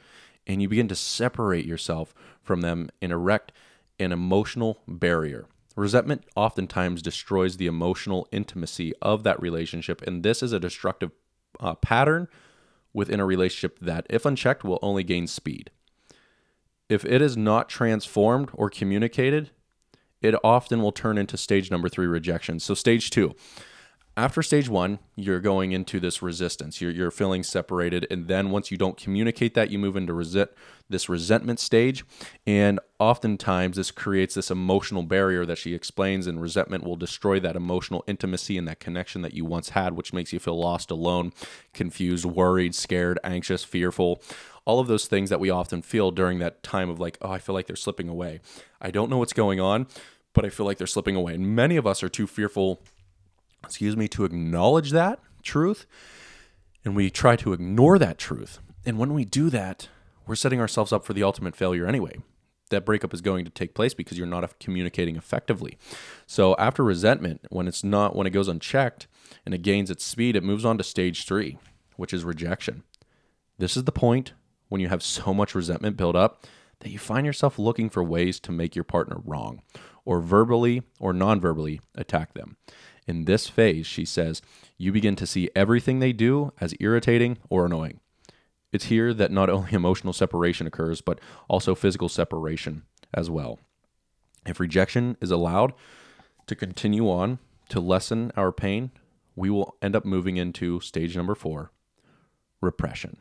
and 0.47 0.61
you 0.61 0.69
begin 0.69 0.87
to 0.87 0.95
separate 0.95 1.65
yourself 1.65 2.13
from 2.41 2.61
them 2.61 2.89
and 3.01 3.11
erect 3.11 3.51
an 3.99 4.11
emotional 4.11 4.81
barrier. 4.87 5.45
Resentment 5.79 6.25
oftentimes 6.35 7.01
destroys 7.01 7.55
the 7.55 7.65
emotional 7.65 8.27
intimacy 8.33 8.93
of 9.01 9.23
that 9.23 9.41
relationship, 9.41 10.01
and 10.01 10.23
this 10.23 10.43
is 10.43 10.51
a 10.51 10.59
destructive 10.59 11.11
uh, 11.61 11.73
pattern 11.75 12.27
within 12.91 13.21
a 13.21 13.25
relationship 13.25 13.79
that, 13.79 14.05
if 14.09 14.25
unchecked, 14.25 14.65
will 14.65 14.79
only 14.81 15.05
gain 15.05 15.25
speed. 15.25 15.71
If 16.89 17.05
it 17.05 17.21
is 17.21 17.37
not 17.37 17.69
transformed 17.69 18.49
or 18.51 18.69
communicated, 18.69 19.51
it 20.21 20.35
often 20.43 20.81
will 20.81 20.91
turn 20.91 21.17
into 21.17 21.37
stage 21.37 21.71
number 21.71 21.87
three 21.87 22.07
rejection. 22.07 22.59
So, 22.59 22.73
stage 22.73 23.09
two, 23.09 23.33
after 24.19 24.43
stage 24.43 24.67
one, 24.67 24.99
you're 25.15 25.39
going 25.39 25.71
into 25.71 25.97
this 25.97 26.21
resistance. 26.21 26.81
You're, 26.81 26.91
you're 26.91 27.09
feeling 27.09 27.41
separated. 27.41 28.05
And 28.11 28.27
then 28.27 28.49
once 28.51 28.69
you 28.69 28.77
don't 28.77 28.97
communicate 28.97 29.53
that, 29.53 29.69
you 29.69 29.79
move 29.79 29.95
into 29.95 30.13
resent, 30.13 30.51
this 30.89 31.07
resentment 31.07 31.61
stage. 31.61 32.03
And 32.45 32.81
oftentimes, 32.99 33.77
this 33.77 33.91
creates 33.91 34.35
this 34.35 34.51
emotional 34.51 35.03
barrier 35.03 35.45
that 35.45 35.57
she 35.57 35.73
explains, 35.73 36.27
and 36.27 36.41
resentment 36.41 36.83
will 36.83 36.97
destroy 36.97 37.39
that 37.39 37.55
emotional 37.55 38.03
intimacy 38.07 38.57
and 38.57 38.67
that 38.67 38.81
connection 38.81 39.21
that 39.21 39.33
you 39.33 39.45
once 39.45 39.69
had, 39.69 39.95
which 39.95 40.11
makes 40.11 40.33
you 40.33 40.39
feel 40.39 40.59
lost, 40.59 40.91
alone, 40.91 41.31
confused, 41.73 42.25
worried, 42.25 42.75
scared, 42.75 43.19
anxious, 43.23 43.63
fearful 43.63 44.21
all 44.65 44.79
of 44.79 44.85
those 44.85 45.07
things 45.07 45.31
that 45.31 45.39
we 45.39 45.49
often 45.49 45.81
feel 45.81 46.11
during 46.11 46.37
that 46.37 46.61
time 46.61 46.91
of 46.91 46.99
like, 46.99 47.17
oh, 47.23 47.31
I 47.31 47.39
feel 47.39 47.55
like 47.55 47.65
they're 47.65 47.75
slipping 47.75 48.07
away. 48.07 48.39
I 48.79 48.91
don't 48.91 49.09
know 49.09 49.17
what's 49.17 49.33
going 49.33 49.59
on, 49.59 49.87
but 50.33 50.45
I 50.45 50.49
feel 50.49 50.67
like 50.67 50.77
they're 50.77 50.85
slipping 50.85 51.15
away. 51.15 51.33
And 51.33 51.55
many 51.55 51.75
of 51.75 51.87
us 51.87 52.03
are 52.03 52.09
too 52.09 52.27
fearful, 52.27 52.79
excuse 53.63 53.95
me, 53.95 54.07
to 54.09 54.25
acknowledge 54.25 54.91
that 54.91 55.19
truth. 55.43 55.85
And 56.85 56.95
we 56.95 57.09
try 57.09 57.35
to 57.37 57.53
ignore 57.53 57.99
that 57.99 58.17
truth. 58.17 58.59
And 58.85 58.97
when 58.97 59.13
we 59.13 59.25
do 59.25 59.49
that, 59.49 59.89
we're 60.25 60.35
setting 60.35 60.59
ourselves 60.59 60.93
up 60.93 61.05
for 61.05 61.13
the 61.13 61.23
ultimate 61.23 61.55
failure 61.55 61.85
anyway. 61.85 62.17
That 62.69 62.85
breakup 62.85 63.13
is 63.13 63.21
going 63.21 63.45
to 63.45 63.51
take 63.51 63.73
place 63.73 63.93
because 63.93 64.17
you're 64.17 64.27
not 64.27 64.59
communicating 64.59 65.15
effectively. 65.15 65.77
So 66.27 66.55
after 66.57 66.83
resentment, 66.83 67.41
when 67.49 67.67
it's 67.67 67.83
not 67.83 68.15
when 68.15 68.27
it 68.27 68.31
goes 68.31 68.47
unchecked 68.47 69.07
and 69.45 69.55
it 69.55 69.63
gains 69.63 69.89
its 69.89 70.03
speed, 70.03 70.35
it 70.35 70.43
moves 70.43 70.65
on 70.65 70.77
to 70.77 70.83
stage 70.83 71.25
3, 71.25 71.57
which 71.95 72.13
is 72.13 72.23
rejection. 72.23 72.83
This 73.57 73.75
is 73.75 73.85
the 73.85 73.91
point 73.91 74.33
when 74.69 74.79
you 74.79 74.87
have 74.87 75.03
so 75.03 75.33
much 75.33 75.55
resentment 75.55 75.97
built 75.97 76.15
up 76.15 76.45
that 76.79 76.91
you 76.91 76.99
find 76.99 77.25
yourself 77.25 77.59
looking 77.59 77.89
for 77.89 78.03
ways 78.03 78.39
to 78.39 78.51
make 78.51 78.75
your 78.75 78.83
partner 78.83 79.17
wrong 79.25 79.61
or 80.05 80.21
verbally 80.21 80.83
or 80.99 81.11
non 81.11 81.41
verbally 81.41 81.81
attack 81.95 82.33
them. 82.33 82.57
In 83.09 83.25
this 83.25 83.47
phase, 83.47 83.87
she 83.87 84.05
says, 84.05 84.39
you 84.77 84.91
begin 84.91 85.15
to 85.15 85.25
see 85.25 85.49
everything 85.55 85.97
they 85.97 86.13
do 86.13 86.53
as 86.61 86.75
irritating 86.79 87.39
or 87.49 87.65
annoying. 87.65 88.01
It's 88.71 88.85
here 88.85 89.15
that 89.15 89.31
not 89.31 89.49
only 89.49 89.71
emotional 89.73 90.13
separation 90.13 90.67
occurs, 90.67 91.01
but 91.01 91.19
also 91.47 91.73
physical 91.73 92.07
separation 92.07 92.83
as 93.11 93.27
well. 93.27 93.59
If 94.45 94.59
rejection 94.59 95.17
is 95.21 95.31
allowed 95.31 95.73
to 96.45 96.55
continue 96.55 97.09
on 97.09 97.39
to 97.69 97.79
lessen 97.79 98.31
our 98.37 98.51
pain, 98.51 98.91
we 99.35 99.49
will 99.49 99.75
end 99.81 99.95
up 99.95 100.05
moving 100.05 100.37
into 100.37 100.79
stage 100.79 101.17
number 101.17 101.33
four 101.33 101.71
repression. 102.61 103.17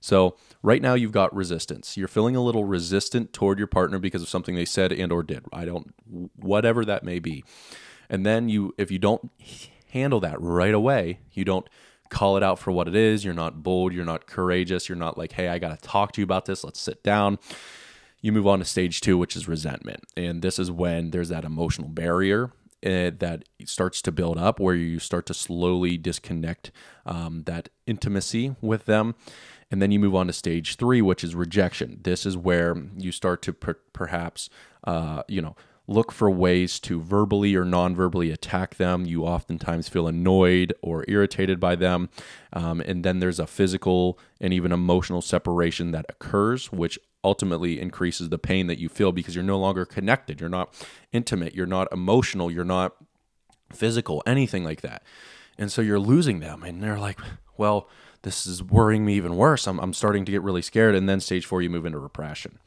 So 0.00 0.38
right 0.62 0.80
now 0.80 0.94
you've 0.94 1.12
got 1.12 1.36
resistance. 1.36 1.94
You're 1.94 2.08
feeling 2.08 2.36
a 2.36 2.42
little 2.42 2.64
resistant 2.64 3.34
toward 3.34 3.58
your 3.58 3.66
partner 3.66 3.98
because 3.98 4.22
of 4.22 4.30
something 4.30 4.54
they 4.54 4.64
said 4.64 4.92
and 4.92 5.12
or 5.12 5.22
did. 5.22 5.44
I 5.52 5.66
don't 5.66 5.92
whatever 6.36 6.86
that 6.86 7.04
may 7.04 7.18
be. 7.18 7.44
And 8.10 8.26
then 8.26 8.48
you 8.50 8.74
if 8.76 8.90
you 8.90 8.98
don't 8.98 9.30
handle 9.92 10.20
that 10.20 10.40
right 10.40 10.74
away, 10.74 11.20
you 11.32 11.44
don't 11.44 11.66
call 12.10 12.36
it 12.36 12.42
out 12.42 12.58
for 12.58 12.72
what 12.72 12.88
it 12.88 12.94
is, 12.96 13.24
you're 13.24 13.32
not 13.32 13.62
bold, 13.62 13.94
you're 13.94 14.04
not 14.04 14.26
courageous, 14.26 14.88
you're 14.88 14.98
not 14.98 15.16
like, 15.16 15.32
"Hey, 15.32 15.48
I 15.48 15.58
got 15.58 15.80
to 15.80 15.88
talk 15.88 16.12
to 16.12 16.20
you 16.20 16.24
about 16.24 16.44
this. 16.44 16.64
Let's 16.64 16.80
sit 16.80 17.02
down." 17.02 17.38
You 18.20 18.32
move 18.32 18.46
on 18.46 18.58
to 18.58 18.66
stage 18.66 19.00
two, 19.00 19.16
which 19.16 19.34
is 19.34 19.48
resentment. 19.48 20.04
And 20.14 20.42
this 20.42 20.58
is 20.58 20.70
when 20.70 21.10
there's 21.10 21.30
that 21.30 21.44
emotional 21.44 21.88
barrier 21.88 22.52
uh, 22.84 23.12
that 23.18 23.44
starts 23.64 24.02
to 24.02 24.12
build 24.12 24.38
up 24.38 24.60
where 24.60 24.74
you 24.74 24.98
start 24.98 25.26
to 25.26 25.34
slowly 25.34 25.96
disconnect 25.96 26.70
um, 27.06 27.44
that 27.44 27.68
intimacy 27.86 28.56
with 28.60 28.86
them. 28.86 29.14
And 29.70 29.80
then 29.80 29.90
you 29.90 30.00
move 30.00 30.14
on 30.14 30.26
to 30.26 30.32
stage 30.32 30.76
three, 30.76 31.00
which 31.00 31.22
is 31.22 31.34
rejection. 31.34 32.00
This 32.02 32.26
is 32.26 32.36
where 32.36 32.76
you 32.96 33.12
start 33.12 33.40
to 33.42 33.52
per- 33.52 33.78
perhaps, 33.92 34.50
uh, 34.84 35.22
you 35.28 35.40
know, 35.40 35.56
look 35.90 36.12
for 36.12 36.30
ways 36.30 36.78
to 36.78 37.00
verbally 37.00 37.56
or 37.56 37.64
non-verbally 37.64 38.30
attack 38.30 38.76
them. 38.76 39.04
You 39.04 39.24
oftentimes 39.24 39.88
feel 39.88 40.06
annoyed 40.06 40.72
or 40.82 41.04
irritated 41.08 41.58
by 41.58 41.74
them. 41.74 42.08
Um, 42.52 42.80
and 42.80 43.04
then 43.04 43.18
there's 43.18 43.40
a 43.40 43.46
physical 43.46 44.16
and 44.40 44.52
even 44.52 44.70
emotional 44.70 45.20
separation 45.20 45.90
that 45.90 46.06
occurs, 46.08 46.70
which 46.70 46.96
ultimately 47.24 47.80
increases 47.80 48.28
the 48.28 48.38
pain 48.38 48.68
that 48.68 48.78
you 48.78 48.88
feel 48.88 49.10
because 49.10 49.34
you're 49.34 49.42
no 49.42 49.58
longer 49.58 49.84
connected. 49.84 50.40
You're 50.40 50.48
not 50.48 50.72
intimate. 51.12 51.56
You're 51.56 51.66
not 51.66 51.92
emotional. 51.92 52.52
You're 52.52 52.64
not 52.64 52.94
physical, 53.72 54.22
anything 54.24 54.62
like 54.62 54.82
that. 54.82 55.02
And 55.58 55.72
so 55.72 55.82
you're 55.82 55.98
losing 55.98 56.38
them. 56.38 56.62
And 56.62 56.80
they're 56.80 57.00
like, 57.00 57.18
well, 57.56 57.88
this 58.22 58.46
is 58.46 58.62
worrying 58.62 59.04
me 59.04 59.14
even 59.14 59.36
worse. 59.36 59.66
I'm, 59.66 59.80
I'm 59.80 59.92
starting 59.92 60.24
to 60.24 60.32
get 60.32 60.42
really 60.42 60.62
scared. 60.62 60.94
And 60.94 61.08
then 61.08 61.18
stage 61.18 61.46
four, 61.46 61.62
you 61.62 61.68
move 61.68 61.84
into 61.84 61.98
repression. 61.98 62.60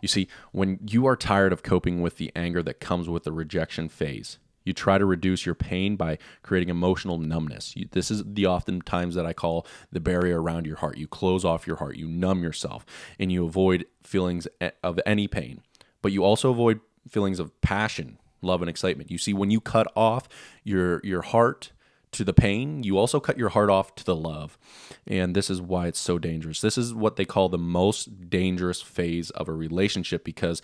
You 0.00 0.08
see, 0.08 0.28
when 0.52 0.78
you 0.86 1.06
are 1.06 1.16
tired 1.16 1.52
of 1.52 1.62
coping 1.62 2.00
with 2.00 2.16
the 2.16 2.32
anger 2.36 2.62
that 2.62 2.80
comes 2.80 3.08
with 3.08 3.24
the 3.24 3.32
rejection 3.32 3.88
phase, 3.88 4.38
you 4.64 4.72
try 4.72 4.98
to 4.98 5.06
reduce 5.06 5.46
your 5.46 5.54
pain 5.54 5.94
by 5.94 6.18
creating 6.42 6.68
emotional 6.68 7.18
numbness. 7.18 7.76
You, 7.76 7.88
this 7.90 8.10
is 8.10 8.24
the 8.26 8.46
oftentimes 8.46 9.14
that 9.14 9.24
I 9.24 9.32
call 9.32 9.66
the 9.92 10.00
barrier 10.00 10.42
around 10.42 10.66
your 10.66 10.76
heart. 10.76 10.98
You 10.98 11.06
close 11.06 11.44
off 11.44 11.66
your 11.66 11.76
heart, 11.76 11.96
you 11.96 12.08
numb 12.08 12.42
yourself, 12.42 12.84
and 13.18 13.30
you 13.30 13.46
avoid 13.46 13.86
feelings 14.02 14.48
of 14.82 15.00
any 15.06 15.28
pain. 15.28 15.62
But 16.02 16.12
you 16.12 16.24
also 16.24 16.50
avoid 16.50 16.80
feelings 17.08 17.38
of 17.38 17.58
passion, 17.60 18.18
love, 18.42 18.60
and 18.60 18.68
excitement. 18.68 19.10
You 19.10 19.18
see, 19.18 19.32
when 19.32 19.52
you 19.52 19.60
cut 19.60 19.86
off 19.94 20.28
your 20.64 21.00
your 21.04 21.22
heart 21.22 21.70
to 22.16 22.24
the 22.24 22.32
pain, 22.32 22.82
you 22.82 22.98
also 22.98 23.20
cut 23.20 23.38
your 23.38 23.50
heart 23.50 23.70
off 23.70 23.94
to 23.96 24.04
the 24.04 24.16
love. 24.16 24.58
And 25.06 25.34
this 25.34 25.50
is 25.50 25.60
why 25.60 25.86
it's 25.86 25.98
so 25.98 26.18
dangerous. 26.18 26.60
This 26.60 26.78
is 26.78 26.94
what 26.94 27.16
they 27.16 27.24
call 27.24 27.48
the 27.48 27.58
most 27.58 28.28
dangerous 28.30 28.82
phase 28.82 29.30
of 29.30 29.48
a 29.48 29.52
relationship 29.52 30.24
because 30.24 30.62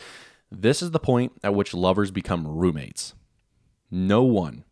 this 0.50 0.82
is 0.82 0.90
the 0.90 0.99
point 0.99 1.32
at 1.42 1.54
which 1.54 1.75
lovers 1.75 2.11
become 2.11 2.47
roommates. 2.47 3.14
No 3.90 4.23
one, 4.23 4.64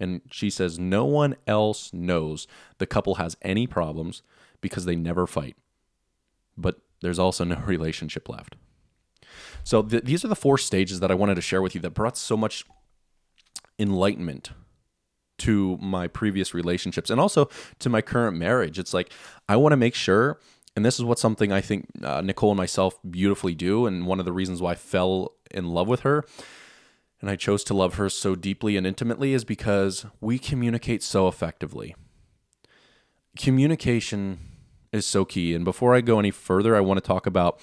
and 0.00 0.20
she 0.30 0.50
says, 0.50 0.78
no 0.78 1.04
one 1.04 1.36
else 1.46 1.92
knows 1.92 2.46
the 2.78 2.86
couple 2.86 3.16
has 3.16 3.36
any 3.42 3.66
problems 3.66 4.22
because 4.60 4.84
they 4.84 4.96
never 4.96 5.26
fight. 5.26 5.56
But 6.56 6.80
there's 7.00 7.18
also 7.18 7.44
no 7.44 7.56
relationship 7.66 8.28
left. 8.28 8.56
So 9.62 9.82
th- 9.82 10.04
these 10.04 10.24
are 10.24 10.28
the 10.28 10.36
four 10.36 10.58
stages 10.58 11.00
that 11.00 11.10
I 11.10 11.14
wanted 11.14 11.36
to 11.36 11.40
share 11.40 11.62
with 11.62 11.74
you 11.74 11.80
that 11.82 11.90
brought 11.90 12.16
so 12.16 12.36
much 12.36 12.64
enlightenment 13.78 14.50
to 15.38 15.76
my 15.78 16.06
previous 16.06 16.54
relationships 16.54 17.10
and 17.10 17.20
also 17.20 17.48
to 17.78 17.88
my 17.88 18.00
current 18.00 18.36
marriage. 18.36 18.78
It's 18.78 18.94
like 18.94 19.12
I 19.48 19.56
want 19.56 19.72
to 19.72 19.76
make 19.76 19.94
sure, 19.94 20.38
and 20.76 20.84
this 20.84 20.98
is 20.98 21.04
what 21.04 21.18
something 21.18 21.52
I 21.52 21.60
think 21.60 21.86
uh, 22.02 22.20
Nicole 22.20 22.50
and 22.50 22.58
myself 22.58 22.98
beautifully 23.08 23.54
do, 23.54 23.86
and 23.86 24.06
one 24.06 24.18
of 24.18 24.24
the 24.24 24.32
reasons 24.32 24.62
why 24.62 24.72
I 24.72 24.76
fell 24.76 25.34
in 25.50 25.70
love 25.70 25.88
with 25.88 26.00
her 26.00 26.24
and 27.24 27.30
I 27.30 27.36
chose 27.36 27.64
to 27.64 27.74
love 27.74 27.94
her 27.94 28.10
so 28.10 28.34
deeply 28.34 28.76
and 28.76 28.86
intimately 28.86 29.32
is 29.32 29.46
because 29.46 30.04
we 30.20 30.38
communicate 30.38 31.02
so 31.02 31.26
effectively. 31.26 31.94
Communication 33.38 34.40
is 34.92 35.06
so 35.06 35.24
key. 35.24 35.54
And 35.54 35.64
before 35.64 35.94
I 35.94 36.02
go 36.02 36.18
any 36.18 36.30
further, 36.30 36.76
I 36.76 36.80
want 36.80 36.98
to 36.98 37.06
talk 37.06 37.26
about 37.26 37.58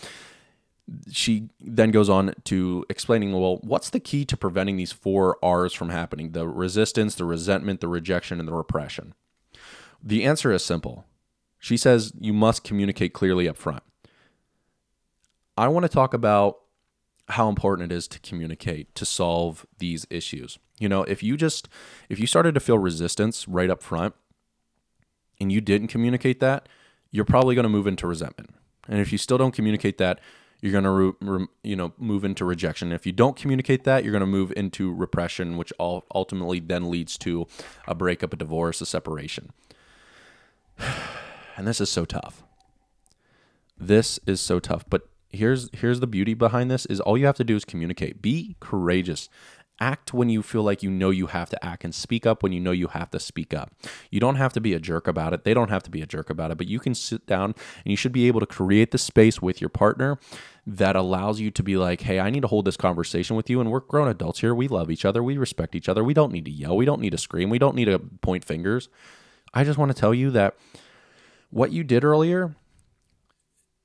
she 1.09 1.49
then 1.59 1.91
goes 1.91 2.09
on 2.09 2.33
to 2.45 2.85
explaining 2.89 3.31
well 3.31 3.57
what's 3.63 3.89
the 3.89 3.99
key 3.99 4.25
to 4.25 4.35
preventing 4.35 4.77
these 4.77 4.91
four 4.91 5.37
r's 5.43 5.73
from 5.73 5.89
happening? 5.89 6.31
The 6.31 6.47
resistance 6.47 7.15
the 7.15 7.25
resentment 7.25 7.81
the 7.81 7.87
rejection 7.87 8.39
and 8.39 8.47
the 8.47 8.53
repression. 8.53 9.13
The 10.03 10.25
answer 10.25 10.51
is 10.51 10.63
simple. 10.63 11.05
She 11.59 11.77
says 11.77 12.13
you 12.19 12.33
must 12.33 12.63
communicate 12.63 13.13
clearly 13.13 13.47
up 13.47 13.57
front. 13.57 13.83
I 15.57 15.67
want 15.67 15.83
to 15.83 15.89
talk 15.89 16.13
about 16.13 16.57
how 17.29 17.47
important 17.47 17.91
it 17.91 17.95
is 17.95 18.07
to 18.09 18.19
communicate 18.19 18.93
to 18.95 19.05
solve 19.05 19.65
these 19.77 20.05
issues. 20.09 20.59
You 20.79 20.89
know 20.89 21.03
if 21.03 21.23
you 21.23 21.37
just 21.37 21.69
if 22.09 22.19
you 22.19 22.27
started 22.27 22.53
to 22.55 22.59
feel 22.59 22.77
resistance 22.77 23.47
right 23.47 23.69
up 23.69 23.81
front 23.81 24.15
and 25.39 25.51
you 25.51 25.61
didn't 25.61 25.87
communicate 25.87 26.39
that 26.39 26.67
you're 27.11 27.25
probably 27.25 27.53
going 27.53 27.63
to 27.63 27.69
move 27.69 27.87
into 27.87 28.07
resentment. 28.07 28.55
And 28.87 28.99
if 28.99 29.11
you 29.11 29.17
still 29.17 29.37
don't 29.37 29.53
communicate 29.53 29.97
that 29.99 30.19
you're 30.61 30.71
going 30.71 30.83
to 30.83 30.89
re, 30.91 31.13
re, 31.21 31.47
you 31.63 31.75
know 31.75 31.93
move 31.97 32.23
into 32.23 32.45
rejection. 32.45 32.91
If 32.91 33.05
you 33.05 33.11
don't 33.11 33.35
communicate 33.35 33.83
that, 33.83 34.03
you're 34.03 34.11
going 34.11 34.21
to 34.21 34.27
move 34.27 34.53
into 34.55 34.93
repression, 34.93 35.57
which 35.57 35.73
all 35.79 36.05
ultimately 36.13 36.59
then 36.59 36.89
leads 36.89 37.17
to 37.19 37.47
a 37.87 37.95
breakup, 37.95 38.33
a 38.33 38.35
divorce, 38.37 38.81
a 38.81 38.85
separation. 38.85 39.51
And 41.57 41.67
this 41.67 41.81
is 41.81 41.91
so 41.91 42.05
tough. 42.05 42.43
This 43.77 44.21
is 44.25 44.39
so 44.39 44.59
tough, 44.59 44.85
but 44.89 45.09
here's 45.29 45.69
here's 45.73 45.99
the 45.99 46.07
beauty 46.07 46.33
behind 46.33 46.71
this 46.71 46.85
is 46.85 46.99
all 46.99 47.17
you 47.17 47.25
have 47.25 47.35
to 47.37 47.43
do 47.43 47.55
is 47.55 47.65
communicate. 47.65 48.21
Be 48.21 48.55
courageous 48.59 49.29
act 49.81 50.13
when 50.13 50.29
you 50.29 50.43
feel 50.43 50.63
like 50.63 50.83
you 50.83 50.91
know 50.91 51.09
you 51.09 51.27
have 51.27 51.49
to 51.49 51.65
act 51.65 51.83
and 51.83 51.93
speak 51.93 52.25
up 52.25 52.43
when 52.43 52.53
you 52.53 52.59
know 52.59 52.71
you 52.71 52.87
have 52.87 53.09
to 53.11 53.19
speak 53.19 53.53
up. 53.53 53.73
You 54.11 54.19
don't 54.19 54.35
have 54.35 54.53
to 54.53 54.61
be 54.61 54.73
a 54.73 54.79
jerk 54.79 55.07
about 55.07 55.33
it. 55.33 55.43
They 55.43 55.53
don't 55.53 55.69
have 55.69 55.83
to 55.83 55.91
be 55.91 56.01
a 56.01 56.05
jerk 56.05 56.29
about 56.29 56.51
it, 56.51 56.57
but 56.57 56.67
you 56.67 56.79
can 56.79 56.93
sit 56.93 57.25
down 57.25 57.55
and 57.83 57.91
you 57.91 57.97
should 57.97 58.11
be 58.11 58.27
able 58.27 58.39
to 58.39 58.45
create 58.45 58.91
the 58.91 58.97
space 58.97 59.41
with 59.41 59.59
your 59.59 59.69
partner 59.69 60.19
that 60.67 60.95
allows 60.95 61.39
you 61.39 61.49
to 61.49 61.63
be 61.63 61.75
like, 61.75 62.01
hey, 62.01 62.19
I 62.19 62.29
need 62.29 62.41
to 62.41 62.47
hold 62.47 62.65
this 62.65 62.77
conversation 62.77 63.35
with 63.35 63.49
you. 63.49 63.59
And 63.59 63.71
we're 63.71 63.79
grown 63.79 64.07
adults 64.07 64.39
here. 64.41 64.53
We 64.53 64.67
love 64.67 64.91
each 64.91 65.03
other. 65.03 65.23
We 65.23 65.37
respect 65.37 65.73
each 65.75 65.89
other. 65.89 66.03
We 66.03 66.13
don't 66.13 66.31
need 66.31 66.45
to 66.45 66.51
yell. 66.51 66.77
We 66.77 66.85
don't 66.85 67.01
need 67.01 67.09
to 67.09 67.17
scream. 67.17 67.49
We 67.49 67.59
don't 67.59 67.75
need 67.75 67.85
to 67.85 67.97
point 67.97 68.45
fingers. 68.45 68.87
I 69.53 69.63
just 69.63 69.79
want 69.79 69.93
to 69.93 69.99
tell 69.99 70.13
you 70.13 70.29
that 70.31 70.55
what 71.49 71.71
you 71.71 71.83
did 71.83 72.03
earlier 72.03 72.55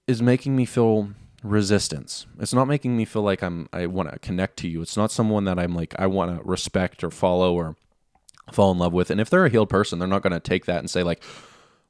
is 0.07 0.23
making 0.23 0.55
me 0.55 0.67
feel 0.67 1.11
resistance. 1.43 2.27
It's 2.39 2.55
not 2.55 2.69
making 2.69 2.97
me 2.97 3.05
feel 3.05 3.23
like 3.23 3.43
I'm 3.43 3.69
I 3.73 3.87
want 3.87 4.11
to 4.13 4.19
connect 4.19 4.57
to 4.59 4.69
you. 4.69 4.83
It's 4.83 4.97
not 4.97 5.13
someone 5.13 5.45
that 5.45 5.59
I'm 5.59 5.75
like 5.75 5.95
I 5.99 6.07
want 6.07 6.37
to 6.37 6.45
respect 6.45 7.05
or 7.05 7.11
follow 7.11 7.55
or 7.55 7.77
fall 8.53 8.73
in 8.73 8.79
love 8.79 8.93
with. 8.93 9.11
And 9.11 9.21
if 9.21 9.31
they're 9.31 9.47
a 9.47 9.51
healed 9.51 9.71
person, 9.71 9.99
they're 9.99 10.09
not 10.09 10.23
going 10.23 10.33
to 10.33 10.41
take 10.41 10.67
that 10.67 10.79
and 10.79 10.91
say 10.91 11.03
like, 11.03 11.23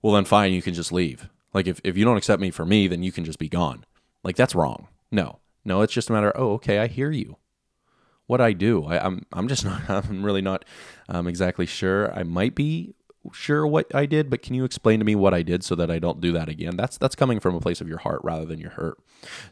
"Well, 0.03 0.15
then 0.15 0.25
fine, 0.25 0.53
you 0.53 0.63
can 0.63 0.75
just 0.75 0.93
leave." 0.93 1.29
Like 1.53 1.67
if 1.67 1.81
if 1.85 1.97
you 1.97 2.05
don't 2.05 2.17
accept 2.17 2.41
me 2.41 2.51
for 2.51 2.65
me, 2.67 2.87
then 2.89 3.03
you 3.03 3.13
can 3.13 3.25
just 3.25 3.39
be 3.39 3.49
gone. 3.49 3.85
Like 4.23 4.37
that's 4.37 4.55
wrong. 4.55 4.89
No. 5.11 5.41
No, 5.65 5.83
it's 5.83 5.93
just 5.93 6.11
a 6.11 6.13
matter, 6.13 6.31
of, 6.31 6.41
"Oh, 6.41 6.53
okay, 6.55 6.79
I 6.79 6.87
hear 6.87 7.11
you." 7.11 7.37
What 8.27 8.41
I 8.41 8.53
do, 8.53 8.85
I, 8.85 8.97
am 8.97 9.05
I'm, 9.05 9.27
I'm 9.33 9.49
just 9.49 9.65
not 9.89 9.89
I'm 9.89 10.25
really 10.25 10.43
not 10.43 10.65
um, 11.09 11.27
exactly 11.27 11.67
sure. 11.67 12.13
I 12.13 12.23
might 12.23 12.55
be 12.55 12.95
sure 13.33 13.67
what 13.67 13.95
I 13.95 14.07
did, 14.07 14.31
but 14.31 14.43
can 14.43 14.55
you 14.55 14.65
explain 14.65 14.99
to 14.99 15.05
me 15.05 15.15
what 15.15 15.35
I 15.35 15.43
did 15.43 15.65
so 15.65 15.75
that 15.75 15.91
I 15.91 15.99
don't 15.99 16.21
do 16.21 16.33
that 16.33 16.49
again? 16.49 16.77
That's 16.77 16.99
that's 16.99 17.15
coming 17.15 17.41
from 17.41 17.55
a 17.55 17.61
place 17.61 17.81
of 17.81 17.89
your 17.89 17.99
heart 17.99 18.21
rather 18.23 18.45
than 18.45 18.59
your 18.59 18.71
hurt. 18.71 18.99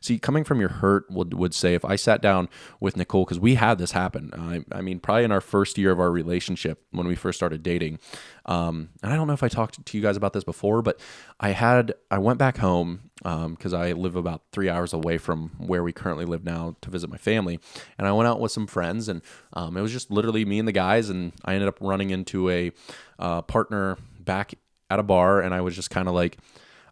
See, 0.00 0.18
coming 0.18 0.44
from 0.44 0.60
your 0.60 0.68
hurt 0.68 1.10
would 1.10 1.34
would 1.34 1.54
say 1.54 1.74
if 1.74 1.84
I 1.84 1.96
sat 1.96 2.20
down 2.20 2.48
with 2.80 2.96
Nicole 2.96 3.24
because 3.24 3.40
we 3.40 3.54
had 3.54 3.78
this 3.78 3.92
happen. 3.92 4.30
I, 4.34 4.76
I 4.76 4.80
mean, 4.80 5.00
probably 5.00 5.24
in 5.24 5.32
our 5.32 5.40
first 5.40 5.78
year 5.78 5.90
of 5.90 6.00
our 6.00 6.10
relationship 6.10 6.84
when 6.90 7.06
we 7.06 7.14
first 7.14 7.38
started 7.38 7.62
dating, 7.62 7.98
um, 8.46 8.90
and 9.02 9.12
I 9.12 9.16
don't 9.16 9.26
know 9.26 9.32
if 9.34 9.42
I 9.42 9.48
talked 9.48 9.84
to 9.84 9.96
you 9.96 10.02
guys 10.02 10.16
about 10.16 10.32
this 10.32 10.44
before, 10.44 10.82
but 10.82 11.00
I 11.40 11.50
had 11.50 11.94
I 12.10 12.18
went 12.18 12.38
back 12.38 12.58
home 12.58 13.10
because 13.16 13.74
um, 13.74 13.80
I 13.80 13.92
live 13.92 14.16
about 14.16 14.42
three 14.52 14.68
hours 14.68 14.92
away 14.92 15.18
from 15.18 15.50
where 15.58 15.82
we 15.82 15.92
currently 15.92 16.24
live 16.24 16.44
now 16.44 16.76
to 16.82 16.90
visit 16.90 17.10
my 17.10 17.16
family, 17.16 17.60
and 17.96 18.06
I 18.06 18.12
went 18.12 18.28
out 18.28 18.40
with 18.40 18.52
some 18.52 18.66
friends, 18.66 19.08
and 19.08 19.22
um, 19.52 19.76
it 19.76 19.80
was 19.80 19.92
just 19.92 20.10
literally 20.10 20.44
me 20.44 20.58
and 20.58 20.66
the 20.66 20.72
guys, 20.72 21.10
and 21.10 21.32
I 21.44 21.54
ended 21.54 21.68
up 21.68 21.78
running 21.80 22.10
into 22.10 22.50
a 22.50 22.72
uh, 23.18 23.42
partner 23.42 23.98
back 24.18 24.54
at 24.90 24.98
a 24.98 25.04
bar, 25.04 25.40
and 25.40 25.54
I 25.54 25.60
was 25.60 25.74
just 25.74 25.90
kind 25.90 26.08
of 26.08 26.14
like. 26.14 26.38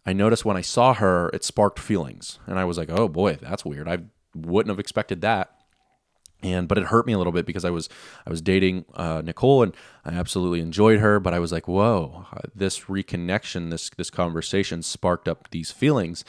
I 0.05 0.13
noticed 0.13 0.45
when 0.45 0.57
I 0.57 0.63
saw 0.63 0.95
her, 0.95 1.29
it 1.29 1.45
sparked 1.45 1.79
feelings, 1.79 2.41
and 2.49 2.59
I 2.59 2.65
was 2.65 2.77
like, 2.77 2.91
"Oh 2.91 3.07
boy, 3.07 3.39
that's 3.41 3.65
weird. 3.65 3.87
I 3.87 3.99
wouldn't 4.35 4.71
have 4.71 4.81
expected 4.81 5.21
that." 5.21 5.62
And 6.43 6.69
but 6.69 6.79
it 6.79 6.85
hurt 6.85 7.07
me 7.07 7.13
a 7.13 7.19
little 7.19 7.33
bit 7.33 7.47
because 7.47 7.65
I 7.65 7.71
was 7.71 7.89
I 8.27 8.31
was 8.31 8.41
dating 8.41 8.85
uh, 8.95 9.23
Nicole 9.25 9.63
and 9.63 9.75
I 10.05 10.11
absolutely 10.11 10.61
enjoyed 10.61 11.01
her, 11.01 11.21
but 11.21 11.35
I 11.35 11.39
was 11.39 11.53
like, 11.53 11.69
whoa, 11.69 12.27
this 12.55 12.81
reconnection, 12.81 13.71
this 13.71 13.91
this 13.91 14.11
conversation 14.11 14.83
sparked 14.83 15.29
up 15.29 15.51
these 15.51 15.71
feelings, 15.71 16.25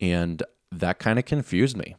and 0.00 0.42
that 0.72 0.98
kind 0.98 1.18
of 1.18 1.24
confused 1.24 1.76
me. 1.76 1.96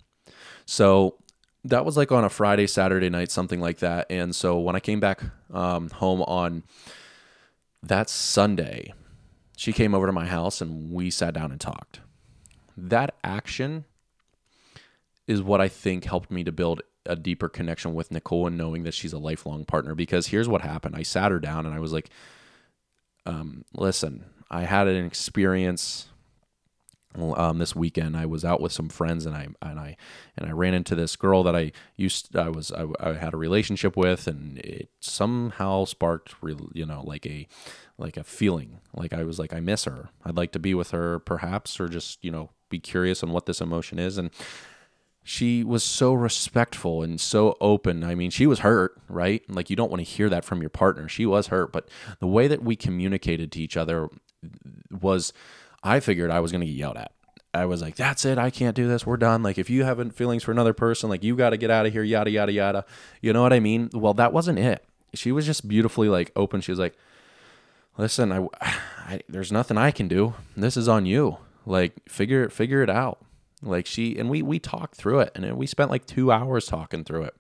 So 0.66 1.18
that 1.64 1.86
was 1.86 1.98
like 1.98 2.12
on 2.12 2.24
a 2.24 2.30
Friday, 2.30 2.68
Saturday 2.68 3.10
night, 3.10 3.32
something 3.32 3.60
like 3.60 3.80
that. 3.80 4.08
And 4.10 4.36
so 4.36 4.60
when 4.60 4.76
I 4.76 4.80
came 4.80 5.00
back 5.00 5.22
um, 5.54 5.90
home 5.90 6.22
on 6.24 6.64
that 7.84 8.10
Sunday, 8.10 8.94
she 9.58 9.74
came 9.74 9.94
over 9.94 10.06
to 10.06 10.14
my 10.14 10.26
house 10.26 10.62
and 10.62 10.92
we 10.92 11.10
sat 11.10 11.34
down 11.34 11.52
and 11.52 11.60
talked. 11.60 12.00
That 12.78 13.16
action 13.24 13.86
is 15.28 15.42
what 15.42 15.60
I 15.62 15.68
think 15.68 16.06
helped 16.06 16.32
me 16.32 16.44
to 16.44 16.52
build 16.52 16.82
a 17.06 17.16
deeper 17.16 17.50
connection 17.50 17.94
with 17.94 18.12
Nicole 18.12 18.48
and 18.48 18.58
knowing 18.58 18.84
that 18.84 18.94
she's 18.94 19.14
a 19.14 19.20
lifelong 19.20 19.66
partner. 19.66 19.96
Because 19.96 20.28
here's 20.28 20.50
what 20.50 20.62
happened. 20.62 20.96
I 20.96 21.04
sat 21.04 21.32
her 21.32 21.40
down 21.40 21.66
and 21.66 21.74
I 21.74 21.80
was 21.80 21.94
like, 21.94 22.10
um, 23.26 23.64
listen, 23.74 24.26
I 24.50 24.64
had 24.64 24.88
an 24.88 25.06
experience 25.06 26.08
um, 27.16 27.58
this 27.58 27.76
weekend. 27.76 28.16
I 28.16 28.26
was 28.26 28.46
out 28.46 28.62
with 28.62 28.72
some 28.72 28.90
friends 28.90 29.26
and 29.26 29.36
I 29.36 29.48
and 29.62 29.80
I 29.80 29.98
and 30.38 30.48
I 30.48 30.52
ran 30.52 30.74
into 30.74 30.96
this 30.96 31.16
girl 31.16 31.44
that 31.44 31.56
I 31.56 31.72
used 31.96 32.36
I 32.36 32.50
was 32.50 32.72
I, 32.72 32.86
I 33.00 33.14
had 33.14 33.34
a 33.34 33.38
relationship 33.38 33.98
with 33.98 34.28
and 34.28 34.60
it 34.60 34.90
somehow 35.00 35.86
sparked 35.86 36.36
you 36.74 36.86
know 36.86 37.04
like 37.06 37.26
a 37.26 37.48
like 37.98 38.18
a 38.18 38.24
feeling. 38.24 38.80
Like 38.94 39.14
I 39.14 39.24
was 39.24 39.40
like 39.40 39.54
I 39.54 39.60
miss 39.60 39.86
her. 39.86 40.10
I'd 40.24 40.38
like 40.38 40.52
to 40.54 40.60
be 40.60 40.74
with 40.74 40.92
her 40.92 41.20
perhaps 41.20 41.80
or 41.80 41.88
just 41.88 42.24
you 42.24 42.32
know 42.32 42.52
be 42.70 42.80
curious 42.80 43.24
on 43.24 43.32
what 43.32 43.46
this 43.46 43.62
emotion 43.62 43.98
is. 44.00 44.18
And 44.18 44.30
she 45.30 45.64
was 45.64 45.84
so 45.84 46.12
respectful 46.12 47.04
and 47.04 47.22
so 47.22 47.56
open. 47.62 48.04
I 48.04 48.16
mean, 48.16 48.32
she 48.32 48.48
was 48.48 48.60
hurt, 48.60 49.00
right? 49.08 49.48
Like 49.48 49.70
you 49.70 49.76
don't 49.76 49.92
want 49.92 50.00
to 50.00 50.04
hear 50.04 50.28
that 50.28 50.44
from 50.44 50.60
your 50.60 50.72
partner. 50.72 51.08
She 51.08 51.24
was 51.24 51.48
hurt, 51.48 51.72
but 51.72 51.88
the 52.20 52.26
way 52.26 52.48
that 52.48 52.64
we 52.64 52.76
communicated 52.76 53.52
to 53.52 53.62
each 53.62 53.78
other 53.78 54.10
was 54.90 55.32
I 55.84 56.00
figured 56.00 56.32
I 56.32 56.40
was 56.40 56.52
going 56.52 56.62
to 56.62 56.68
get 56.68 56.76
yelled 56.76 56.98
at. 56.98 57.12
I 57.54 57.66
was 57.66 57.80
like, 57.80 57.96
that's 57.96 58.26
it. 58.26 58.40
I 58.40 58.50
can't 58.50 58.76
do 58.76 58.88
this. 58.88 59.06
We're 59.06 59.18
done. 59.18 59.44
Like, 59.44 59.60
if 59.60 59.70
you 59.70 59.84
haven't 59.84 60.16
feelings 60.16 60.42
for 60.42 60.52
another 60.52 60.74
person, 60.74 61.10
like, 61.10 61.24
you 61.24 61.36
got 61.36 61.52
to 61.52 61.58
get 61.58 61.70
out 61.70 61.86
of 61.86 61.94
here, 61.94 62.02
yada, 62.02 62.32
yada, 62.32 62.52
yada. 62.52 62.86
You 63.22 63.32
know 63.32 63.44
what 63.44 63.54
I 63.54 63.60
mean? 63.60 63.92
Well, 63.94 64.16
that 64.16 64.34
wasn't 64.34 64.58
it. 64.58 64.84
She 65.14 65.32
was 65.32 65.46
just 65.46 65.68
beautifully, 65.68 66.10
like, 66.10 66.32
open. 66.36 66.62
She 66.62 66.72
was 66.72 66.80
like, 66.80 66.98
listen, 67.98 68.32
I, 68.32 68.48
I 68.62 69.22
there's 69.30 69.52
nothing 69.52 69.78
I 69.78 69.92
can 69.92 70.08
do. 70.08 70.34
This 70.58 70.76
is 70.76 70.88
on 70.88 71.06
you. 71.06 71.38
Like, 71.68 71.94
figure, 72.10 72.50
figure 72.50 72.82
it 72.82 72.90
out. 72.90 73.20
Like, 73.62 73.86
she, 73.86 74.18
and 74.18 74.30
we, 74.30 74.42
we 74.42 74.60
talked 74.60 74.96
through 74.96 75.20
it 75.20 75.32
and 75.36 75.58
we 75.58 75.68
spent 75.68 75.92
like 75.92 76.06
two 76.06 76.32
hours 76.32 76.66
talking 76.66 77.04
through 77.04 77.24
it. 77.24 77.36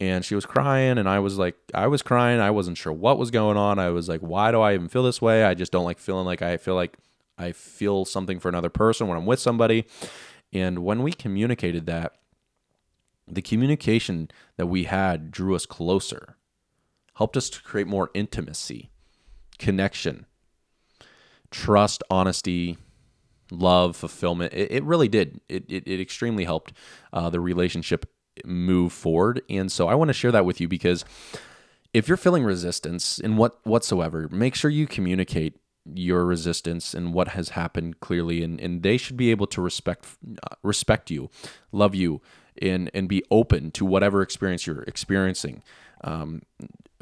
And 0.00 0.24
she 0.24 0.34
was 0.34 0.44
crying, 0.44 0.98
and 0.98 1.08
I 1.08 1.20
was 1.20 1.38
like, 1.38 1.54
I 1.72 1.86
was 1.86 2.02
crying. 2.02 2.40
I 2.40 2.50
wasn't 2.50 2.76
sure 2.76 2.92
what 2.92 3.16
was 3.16 3.30
going 3.30 3.56
on. 3.56 3.78
I 3.78 3.90
was 3.90 4.08
like, 4.08 4.20
why 4.20 4.50
do 4.50 4.60
I 4.60 4.74
even 4.74 4.88
feel 4.88 5.04
this 5.04 5.22
way? 5.22 5.44
I 5.44 5.54
just 5.54 5.70
don't 5.70 5.84
like 5.84 6.00
feeling 6.00 6.26
like 6.26 6.42
I 6.42 6.56
feel 6.56 6.74
like 6.74 6.96
I 7.38 7.52
feel 7.52 8.04
something 8.04 8.40
for 8.40 8.48
another 8.48 8.70
person 8.70 9.06
when 9.06 9.16
I'm 9.16 9.24
with 9.24 9.38
somebody. 9.38 9.86
And 10.52 10.80
when 10.80 11.04
we 11.04 11.12
communicated 11.12 11.86
that, 11.86 12.12
the 13.28 13.40
communication 13.40 14.30
that 14.56 14.66
we 14.66 14.84
had 14.84 15.30
drew 15.30 15.54
us 15.54 15.64
closer, 15.64 16.36
helped 17.14 17.36
us 17.36 17.48
to 17.50 17.62
create 17.62 17.86
more 17.86 18.10
intimacy, 18.14 18.90
connection, 19.58 20.26
trust, 21.50 22.02
honesty, 22.10 22.78
love, 23.54 23.96
fulfillment. 23.96 24.52
It, 24.52 24.70
it 24.70 24.84
really 24.84 25.08
did. 25.08 25.40
It, 25.48 25.64
it, 25.68 25.86
it 25.86 26.00
extremely 26.00 26.44
helped 26.44 26.72
uh, 27.12 27.30
the 27.30 27.40
relationship 27.40 28.06
move 28.44 28.92
forward. 28.92 29.42
And 29.48 29.70
so 29.70 29.88
I 29.88 29.94
want 29.94 30.08
to 30.08 30.12
share 30.14 30.32
that 30.32 30.44
with 30.44 30.60
you 30.60 30.68
because 30.68 31.04
if 31.92 32.08
you're 32.08 32.16
feeling 32.16 32.44
resistance 32.44 33.18
in 33.18 33.36
what 33.36 33.64
whatsoever, 33.64 34.28
make 34.30 34.54
sure 34.54 34.70
you 34.70 34.86
communicate 34.86 35.56
your 35.92 36.24
resistance 36.24 36.94
and 36.94 37.12
what 37.12 37.28
has 37.28 37.50
happened 37.50 38.00
clearly 38.00 38.42
and, 38.42 38.60
and 38.60 38.82
they 38.82 38.96
should 38.96 39.16
be 39.16 39.30
able 39.30 39.46
to 39.46 39.60
respect 39.60 40.06
uh, 40.42 40.54
respect 40.62 41.10
you 41.10 41.28
love 41.72 41.94
you 41.94 42.22
and 42.62 42.90
and 42.94 43.06
be 43.06 43.22
open 43.30 43.70
to 43.70 43.84
whatever 43.84 44.22
experience 44.22 44.66
you're 44.66 44.82
experiencing 44.84 45.62
um, 46.02 46.40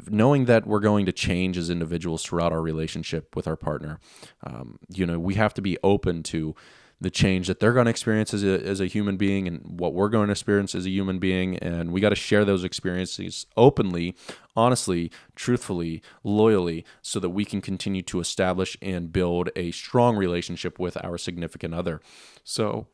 knowing 0.09 0.45
that 0.45 0.65
we're 0.65 0.79
going 0.79 1.05
to 1.05 1.11
change 1.11 1.57
as 1.57 1.69
individuals 1.69 2.23
throughout 2.23 2.51
our 2.51 2.61
relationship 2.61 3.35
with 3.35 3.47
our 3.47 3.55
partner 3.55 3.99
um, 4.43 4.79
you 4.89 5.05
know 5.05 5.19
we 5.19 5.35
have 5.35 5.53
to 5.53 5.61
be 5.61 5.77
open 5.83 6.23
to 6.23 6.55
the 7.03 7.11
change 7.11 7.47
that 7.47 7.59
they're 7.59 7.73
going 7.73 7.85
to 7.85 7.89
experience 7.89 8.33
as 8.33 8.43
a, 8.43 8.65
as 8.65 8.79
a 8.79 8.85
human 8.85 9.17
being 9.17 9.45
and 9.45 9.61
what 9.79 9.93
we're 9.93 10.09
going 10.09 10.27
to 10.27 10.31
experience 10.31 10.73
as 10.73 10.85
a 10.85 10.89
human 10.89 11.19
being. 11.19 11.57
And 11.57 11.91
we 11.91 11.99
got 11.99 12.09
to 12.09 12.15
share 12.15 12.45
those 12.45 12.63
experiences 12.63 13.45
openly, 13.57 14.15
honestly, 14.55 15.11
truthfully, 15.35 16.01
loyally, 16.23 16.85
so 17.01 17.19
that 17.19 17.29
we 17.29 17.43
can 17.43 17.59
continue 17.59 18.01
to 18.03 18.21
establish 18.21 18.77
and 18.81 19.11
build 19.11 19.49
a 19.55 19.71
strong 19.71 20.15
relationship 20.15 20.79
with 20.79 20.97
our 21.03 21.17
significant 21.17 21.73
other. 21.73 21.99
So, 22.43 22.87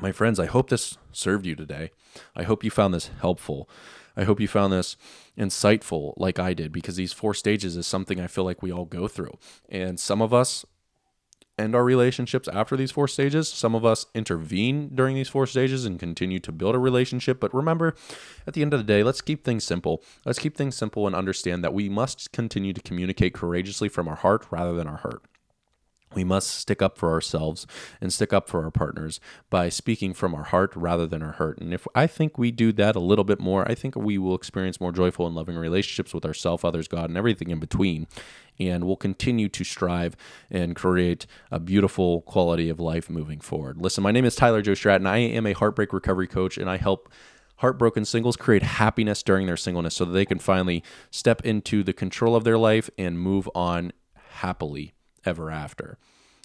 my 0.00 0.10
friends, 0.10 0.40
I 0.40 0.46
hope 0.46 0.68
this 0.68 0.98
served 1.12 1.46
you 1.46 1.54
today. 1.54 1.92
I 2.34 2.42
hope 2.42 2.64
you 2.64 2.70
found 2.70 2.92
this 2.92 3.10
helpful. 3.20 3.68
I 4.16 4.24
hope 4.24 4.40
you 4.40 4.48
found 4.48 4.72
this 4.72 4.96
insightful 5.38 6.14
like 6.16 6.38
I 6.38 6.54
did 6.54 6.72
because 6.72 6.96
these 6.96 7.12
four 7.12 7.34
stages 7.34 7.76
is 7.76 7.86
something 7.86 8.20
I 8.20 8.26
feel 8.26 8.44
like 8.44 8.62
we 8.62 8.72
all 8.72 8.84
go 8.84 9.08
through. 9.08 9.38
And 9.68 9.98
some 9.98 10.22
of 10.22 10.32
us 10.32 10.64
end 11.58 11.74
our 11.74 11.84
relationships 11.84 12.48
after 12.48 12.76
these 12.76 12.90
four 12.90 13.08
stages. 13.08 13.48
Some 13.48 13.74
of 13.74 13.84
us 13.84 14.06
intervene 14.14 14.90
during 14.94 15.14
these 15.14 15.28
four 15.28 15.46
stages 15.46 15.84
and 15.84 15.98
continue 15.98 16.40
to 16.40 16.52
build 16.52 16.74
a 16.74 16.78
relationship. 16.78 17.40
But 17.40 17.54
remember, 17.54 17.94
at 18.46 18.54
the 18.54 18.62
end 18.62 18.72
of 18.74 18.80
the 18.80 18.84
day, 18.84 19.02
let's 19.02 19.20
keep 19.20 19.44
things 19.44 19.64
simple. 19.64 20.02
Let's 20.24 20.38
keep 20.38 20.56
things 20.56 20.76
simple 20.76 21.06
and 21.06 21.14
understand 21.14 21.62
that 21.64 21.74
we 21.74 21.88
must 21.88 22.32
continue 22.32 22.72
to 22.72 22.80
communicate 22.80 23.34
courageously 23.34 23.88
from 23.88 24.08
our 24.08 24.16
heart 24.16 24.46
rather 24.50 24.74
than 24.74 24.88
our 24.88 24.98
hurt. 24.98 25.22
We 26.14 26.24
must 26.24 26.50
stick 26.50 26.80
up 26.80 26.96
for 26.96 27.10
ourselves 27.10 27.66
and 28.00 28.12
stick 28.12 28.32
up 28.32 28.48
for 28.48 28.64
our 28.64 28.70
partners 28.70 29.20
by 29.50 29.68
speaking 29.68 30.14
from 30.14 30.34
our 30.34 30.44
heart 30.44 30.72
rather 30.74 31.06
than 31.06 31.22
our 31.22 31.32
hurt. 31.32 31.58
And 31.58 31.74
if 31.74 31.86
I 31.94 32.06
think 32.06 32.38
we 32.38 32.50
do 32.50 32.72
that 32.72 32.96
a 32.96 33.00
little 33.00 33.24
bit 33.24 33.40
more, 33.40 33.68
I 33.70 33.74
think 33.74 33.96
we 33.96 34.18
will 34.18 34.34
experience 34.34 34.80
more 34.80 34.92
joyful 34.92 35.26
and 35.26 35.34
loving 35.34 35.56
relationships 35.56 36.14
with 36.14 36.24
ourselves, 36.24 36.64
others, 36.64 36.88
God, 36.88 37.08
and 37.08 37.18
everything 37.18 37.50
in 37.50 37.58
between. 37.58 38.06
And 38.58 38.84
we'll 38.84 38.96
continue 38.96 39.48
to 39.48 39.64
strive 39.64 40.16
and 40.50 40.76
create 40.76 41.26
a 41.50 41.58
beautiful 41.58 42.22
quality 42.22 42.68
of 42.68 42.78
life 42.78 43.10
moving 43.10 43.40
forward. 43.40 43.78
Listen, 43.78 44.04
my 44.04 44.12
name 44.12 44.24
is 44.24 44.36
Tyler 44.36 44.62
Joe 44.62 44.74
Stratton. 44.74 45.06
I 45.06 45.18
am 45.18 45.46
a 45.46 45.52
heartbreak 45.52 45.92
recovery 45.92 46.28
coach, 46.28 46.56
and 46.56 46.70
I 46.70 46.76
help 46.76 47.10
heartbroken 47.56 48.04
singles 48.04 48.36
create 48.36 48.62
happiness 48.62 49.22
during 49.22 49.46
their 49.46 49.56
singleness 49.56 49.96
so 49.96 50.04
that 50.04 50.12
they 50.12 50.24
can 50.24 50.38
finally 50.38 50.82
step 51.10 51.40
into 51.44 51.82
the 51.82 51.92
control 51.92 52.36
of 52.36 52.44
their 52.44 52.58
life 52.58 52.90
and 52.98 53.18
move 53.18 53.48
on 53.54 53.92
happily 54.34 54.93
ever 55.24 55.50
after. 55.50 55.98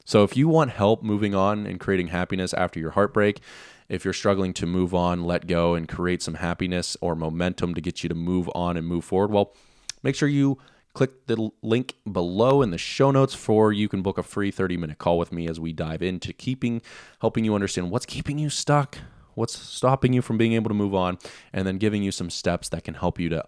So 0.06 0.24
if 0.24 0.36
you 0.36 0.48
want 0.48 0.72
help 0.72 1.04
moving 1.04 1.36
on 1.36 1.68
and 1.68 1.80
creating 1.80 2.08
happiness 2.08 2.54
after 2.54 2.80
your 2.80 2.92
heartbreak, 2.92 3.42
if 3.90 4.04
you're 4.04 4.14
struggling 4.14 4.54
to 4.54 4.66
move 4.66 4.94
on, 4.94 5.24
let 5.24 5.48
go, 5.48 5.76
and 5.76 5.88
create 5.88 6.22
some 6.22 6.36
happiness 6.36 6.98
or 7.02 7.16
momentum 7.16 7.76
to 7.76 7.82
get 7.82 8.04
you 8.04 8.10
to 8.10 8.16
move 8.16 8.50
on 8.56 8.78
and 8.78 8.88
move 8.88 9.06
forward, 9.06 9.32
well, 9.32 9.56
make 10.04 10.16
sure 10.16 10.28
you 10.28 10.58
click 10.94 11.28
the 11.28 11.52
link 11.62 11.96
below 12.12 12.62
in 12.62 12.72
the 12.72 12.78
show 12.78 13.12
notes 13.12 13.34
for 13.34 13.72
you 13.72 13.88
can 13.88 14.02
book 14.02 14.18
a 14.18 14.24
free 14.24 14.52
30 14.52 14.78
minute 14.78 14.98
call 14.98 15.18
with 15.18 15.32
me 15.32 15.48
as 15.48 15.60
we 15.60 15.72
dive 15.72 16.02
into 16.02 16.34
keeping 16.34 16.82
helping 17.22 17.46
you 17.46 17.54
understand 17.54 17.92
what's 17.92 18.06
keeping 18.06 18.40
you 18.40 18.50
stuck 18.50 18.98
what's 19.36 19.58
stopping 19.58 20.14
you 20.14 20.22
from 20.22 20.38
being 20.38 20.54
able 20.54 20.68
to 20.68 20.74
move 20.74 20.96
on 20.96 21.18
and 21.54 21.68
then 21.68 21.78
giving 21.78 22.02
you 22.02 22.12
some 22.12 22.30
steps 22.30 22.70
that 22.70 22.84
can 22.84 22.96
help 22.96 23.20
you 23.20 23.30
to 23.30 23.44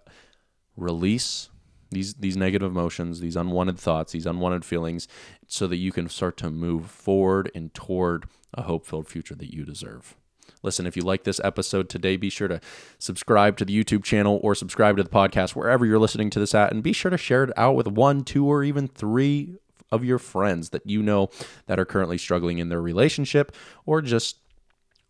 release 0.77 1.49
these 1.91 2.15
these 2.15 2.37
negative 2.37 2.71
emotions, 2.71 3.19
these 3.19 3.35
unwanted 3.35 3.77
thoughts, 3.77 4.13
these 4.13 4.25
unwanted 4.25 4.65
feelings, 4.65 5.07
so 5.47 5.67
that 5.67 5.77
you 5.77 5.91
can 5.91 6.09
start 6.09 6.37
to 6.37 6.49
move 6.49 6.89
forward 6.89 7.51
and 7.53 7.73
toward 7.73 8.25
a 8.53 8.63
hope-filled 8.63 9.07
future 9.07 9.35
that 9.35 9.53
you 9.53 9.63
deserve. 9.63 10.15
Listen, 10.63 10.85
if 10.85 10.95
you 10.95 11.01
like 11.01 11.23
this 11.23 11.41
episode 11.43 11.89
today, 11.89 12.17
be 12.17 12.29
sure 12.29 12.47
to 12.47 12.59
subscribe 12.99 13.57
to 13.57 13.65
the 13.65 13.83
YouTube 13.83 14.03
channel 14.03 14.39
or 14.43 14.53
subscribe 14.53 14.97
to 14.97 15.03
the 15.03 15.09
podcast 15.09 15.55
wherever 15.55 15.85
you're 15.85 15.99
listening 15.99 16.29
to 16.29 16.39
this 16.39 16.53
at, 16.53 16.71
and 16.71 16.83
be 16.83 16.93
sure 16.93 17.11
to 17.11 17.17
share 17.17 17.43
it 17.43 17.57
out 17.57 17.75
with 17.75 17.87
one, 17.87 18.23
two, 18.23 18.45
or 18.45 18.63
even 18.63 18.87
three 18.87 19.55
of 19.91 20.05
your 20.05 20.19
friends 20.19 20.69
that 20.69 20.85
you 20.85 21.01
know 21.01 21.29
that 21.65 21.79
are 21.79 21.85
currently 21.85 22.17
struggling 22.17 22.59
in 22.59 22.69
their 22.69 22.81
relationship 22.81 23.53
or 23.85 24.01
just 24.01 24.37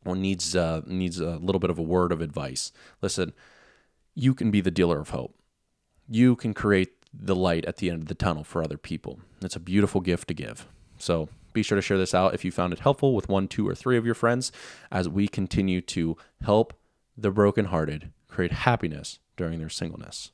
or 0.05 0.15
needs 0.15 0.55
uh, 0.55 0.81
needs 0.87 1.19
a 1.19 1.37
little 1.37 1.59
bit 1.59 1.69
of 1.69 1.77
a 1.77 1.83
word 1.83 2.11
of 2.11 2.21
advice. 2.21 2.71
Listen, 3.01 3.33
you 4.15 4.33
can 4.33 4.49
be 4.49 4.61
the 4.61 4.71
dealer 4.71 4.99
of 4.99 5.09
hope 5.09 5.35
you 6.11 6.35
can 6.35 6.53
create 6.53 6.91
the 7.13 7.35
light 7.35 7.63
at 7.65 7.77
the 7.77 7.89
end 7.89 8.01
of 8.01 8.07
the 8.09 8.15
tunnel 8.15 8.43
for 8.43 8.61
other 8.61 8.77
people. 8.77 9.19
It's 9.41 9.55
a 9.55 9.61
beautiful 9.61 10.01
gift 10.01 10.27
to 10.27 10.33
give. 10.33 10.67
So 10.97 11.29
be 11.53 11.63
sure 11.63 11.77
to 11.77 11.81
share 11.81 11.97
this 11.97 12.13
out 12.13 12.33
if 12.33 12.43
you 12.43 12.51
found 12.51 12.73
it 12.73 12.79
helpful 12.79 13.15
with 13.15 13.29
one, 13.29 13.47
two, 13.47 13.67
or 13.67 13.75
three 13.75 13.97
of 13.97 14.05
your 14.05 14.15
friends 14.15 14.51
as 14.91 15.07
we 15.07 15.27
continue 15.27 15.79
to 15.81 16.17
help 16.43 16.73
the 17.17 17.31
brokenhearted 17.31 18.11
create 18.27 18.51
happiness 18.51 19.19
during 19.37 19.59
their 19.59 19.69
singleness. 19.69 20.31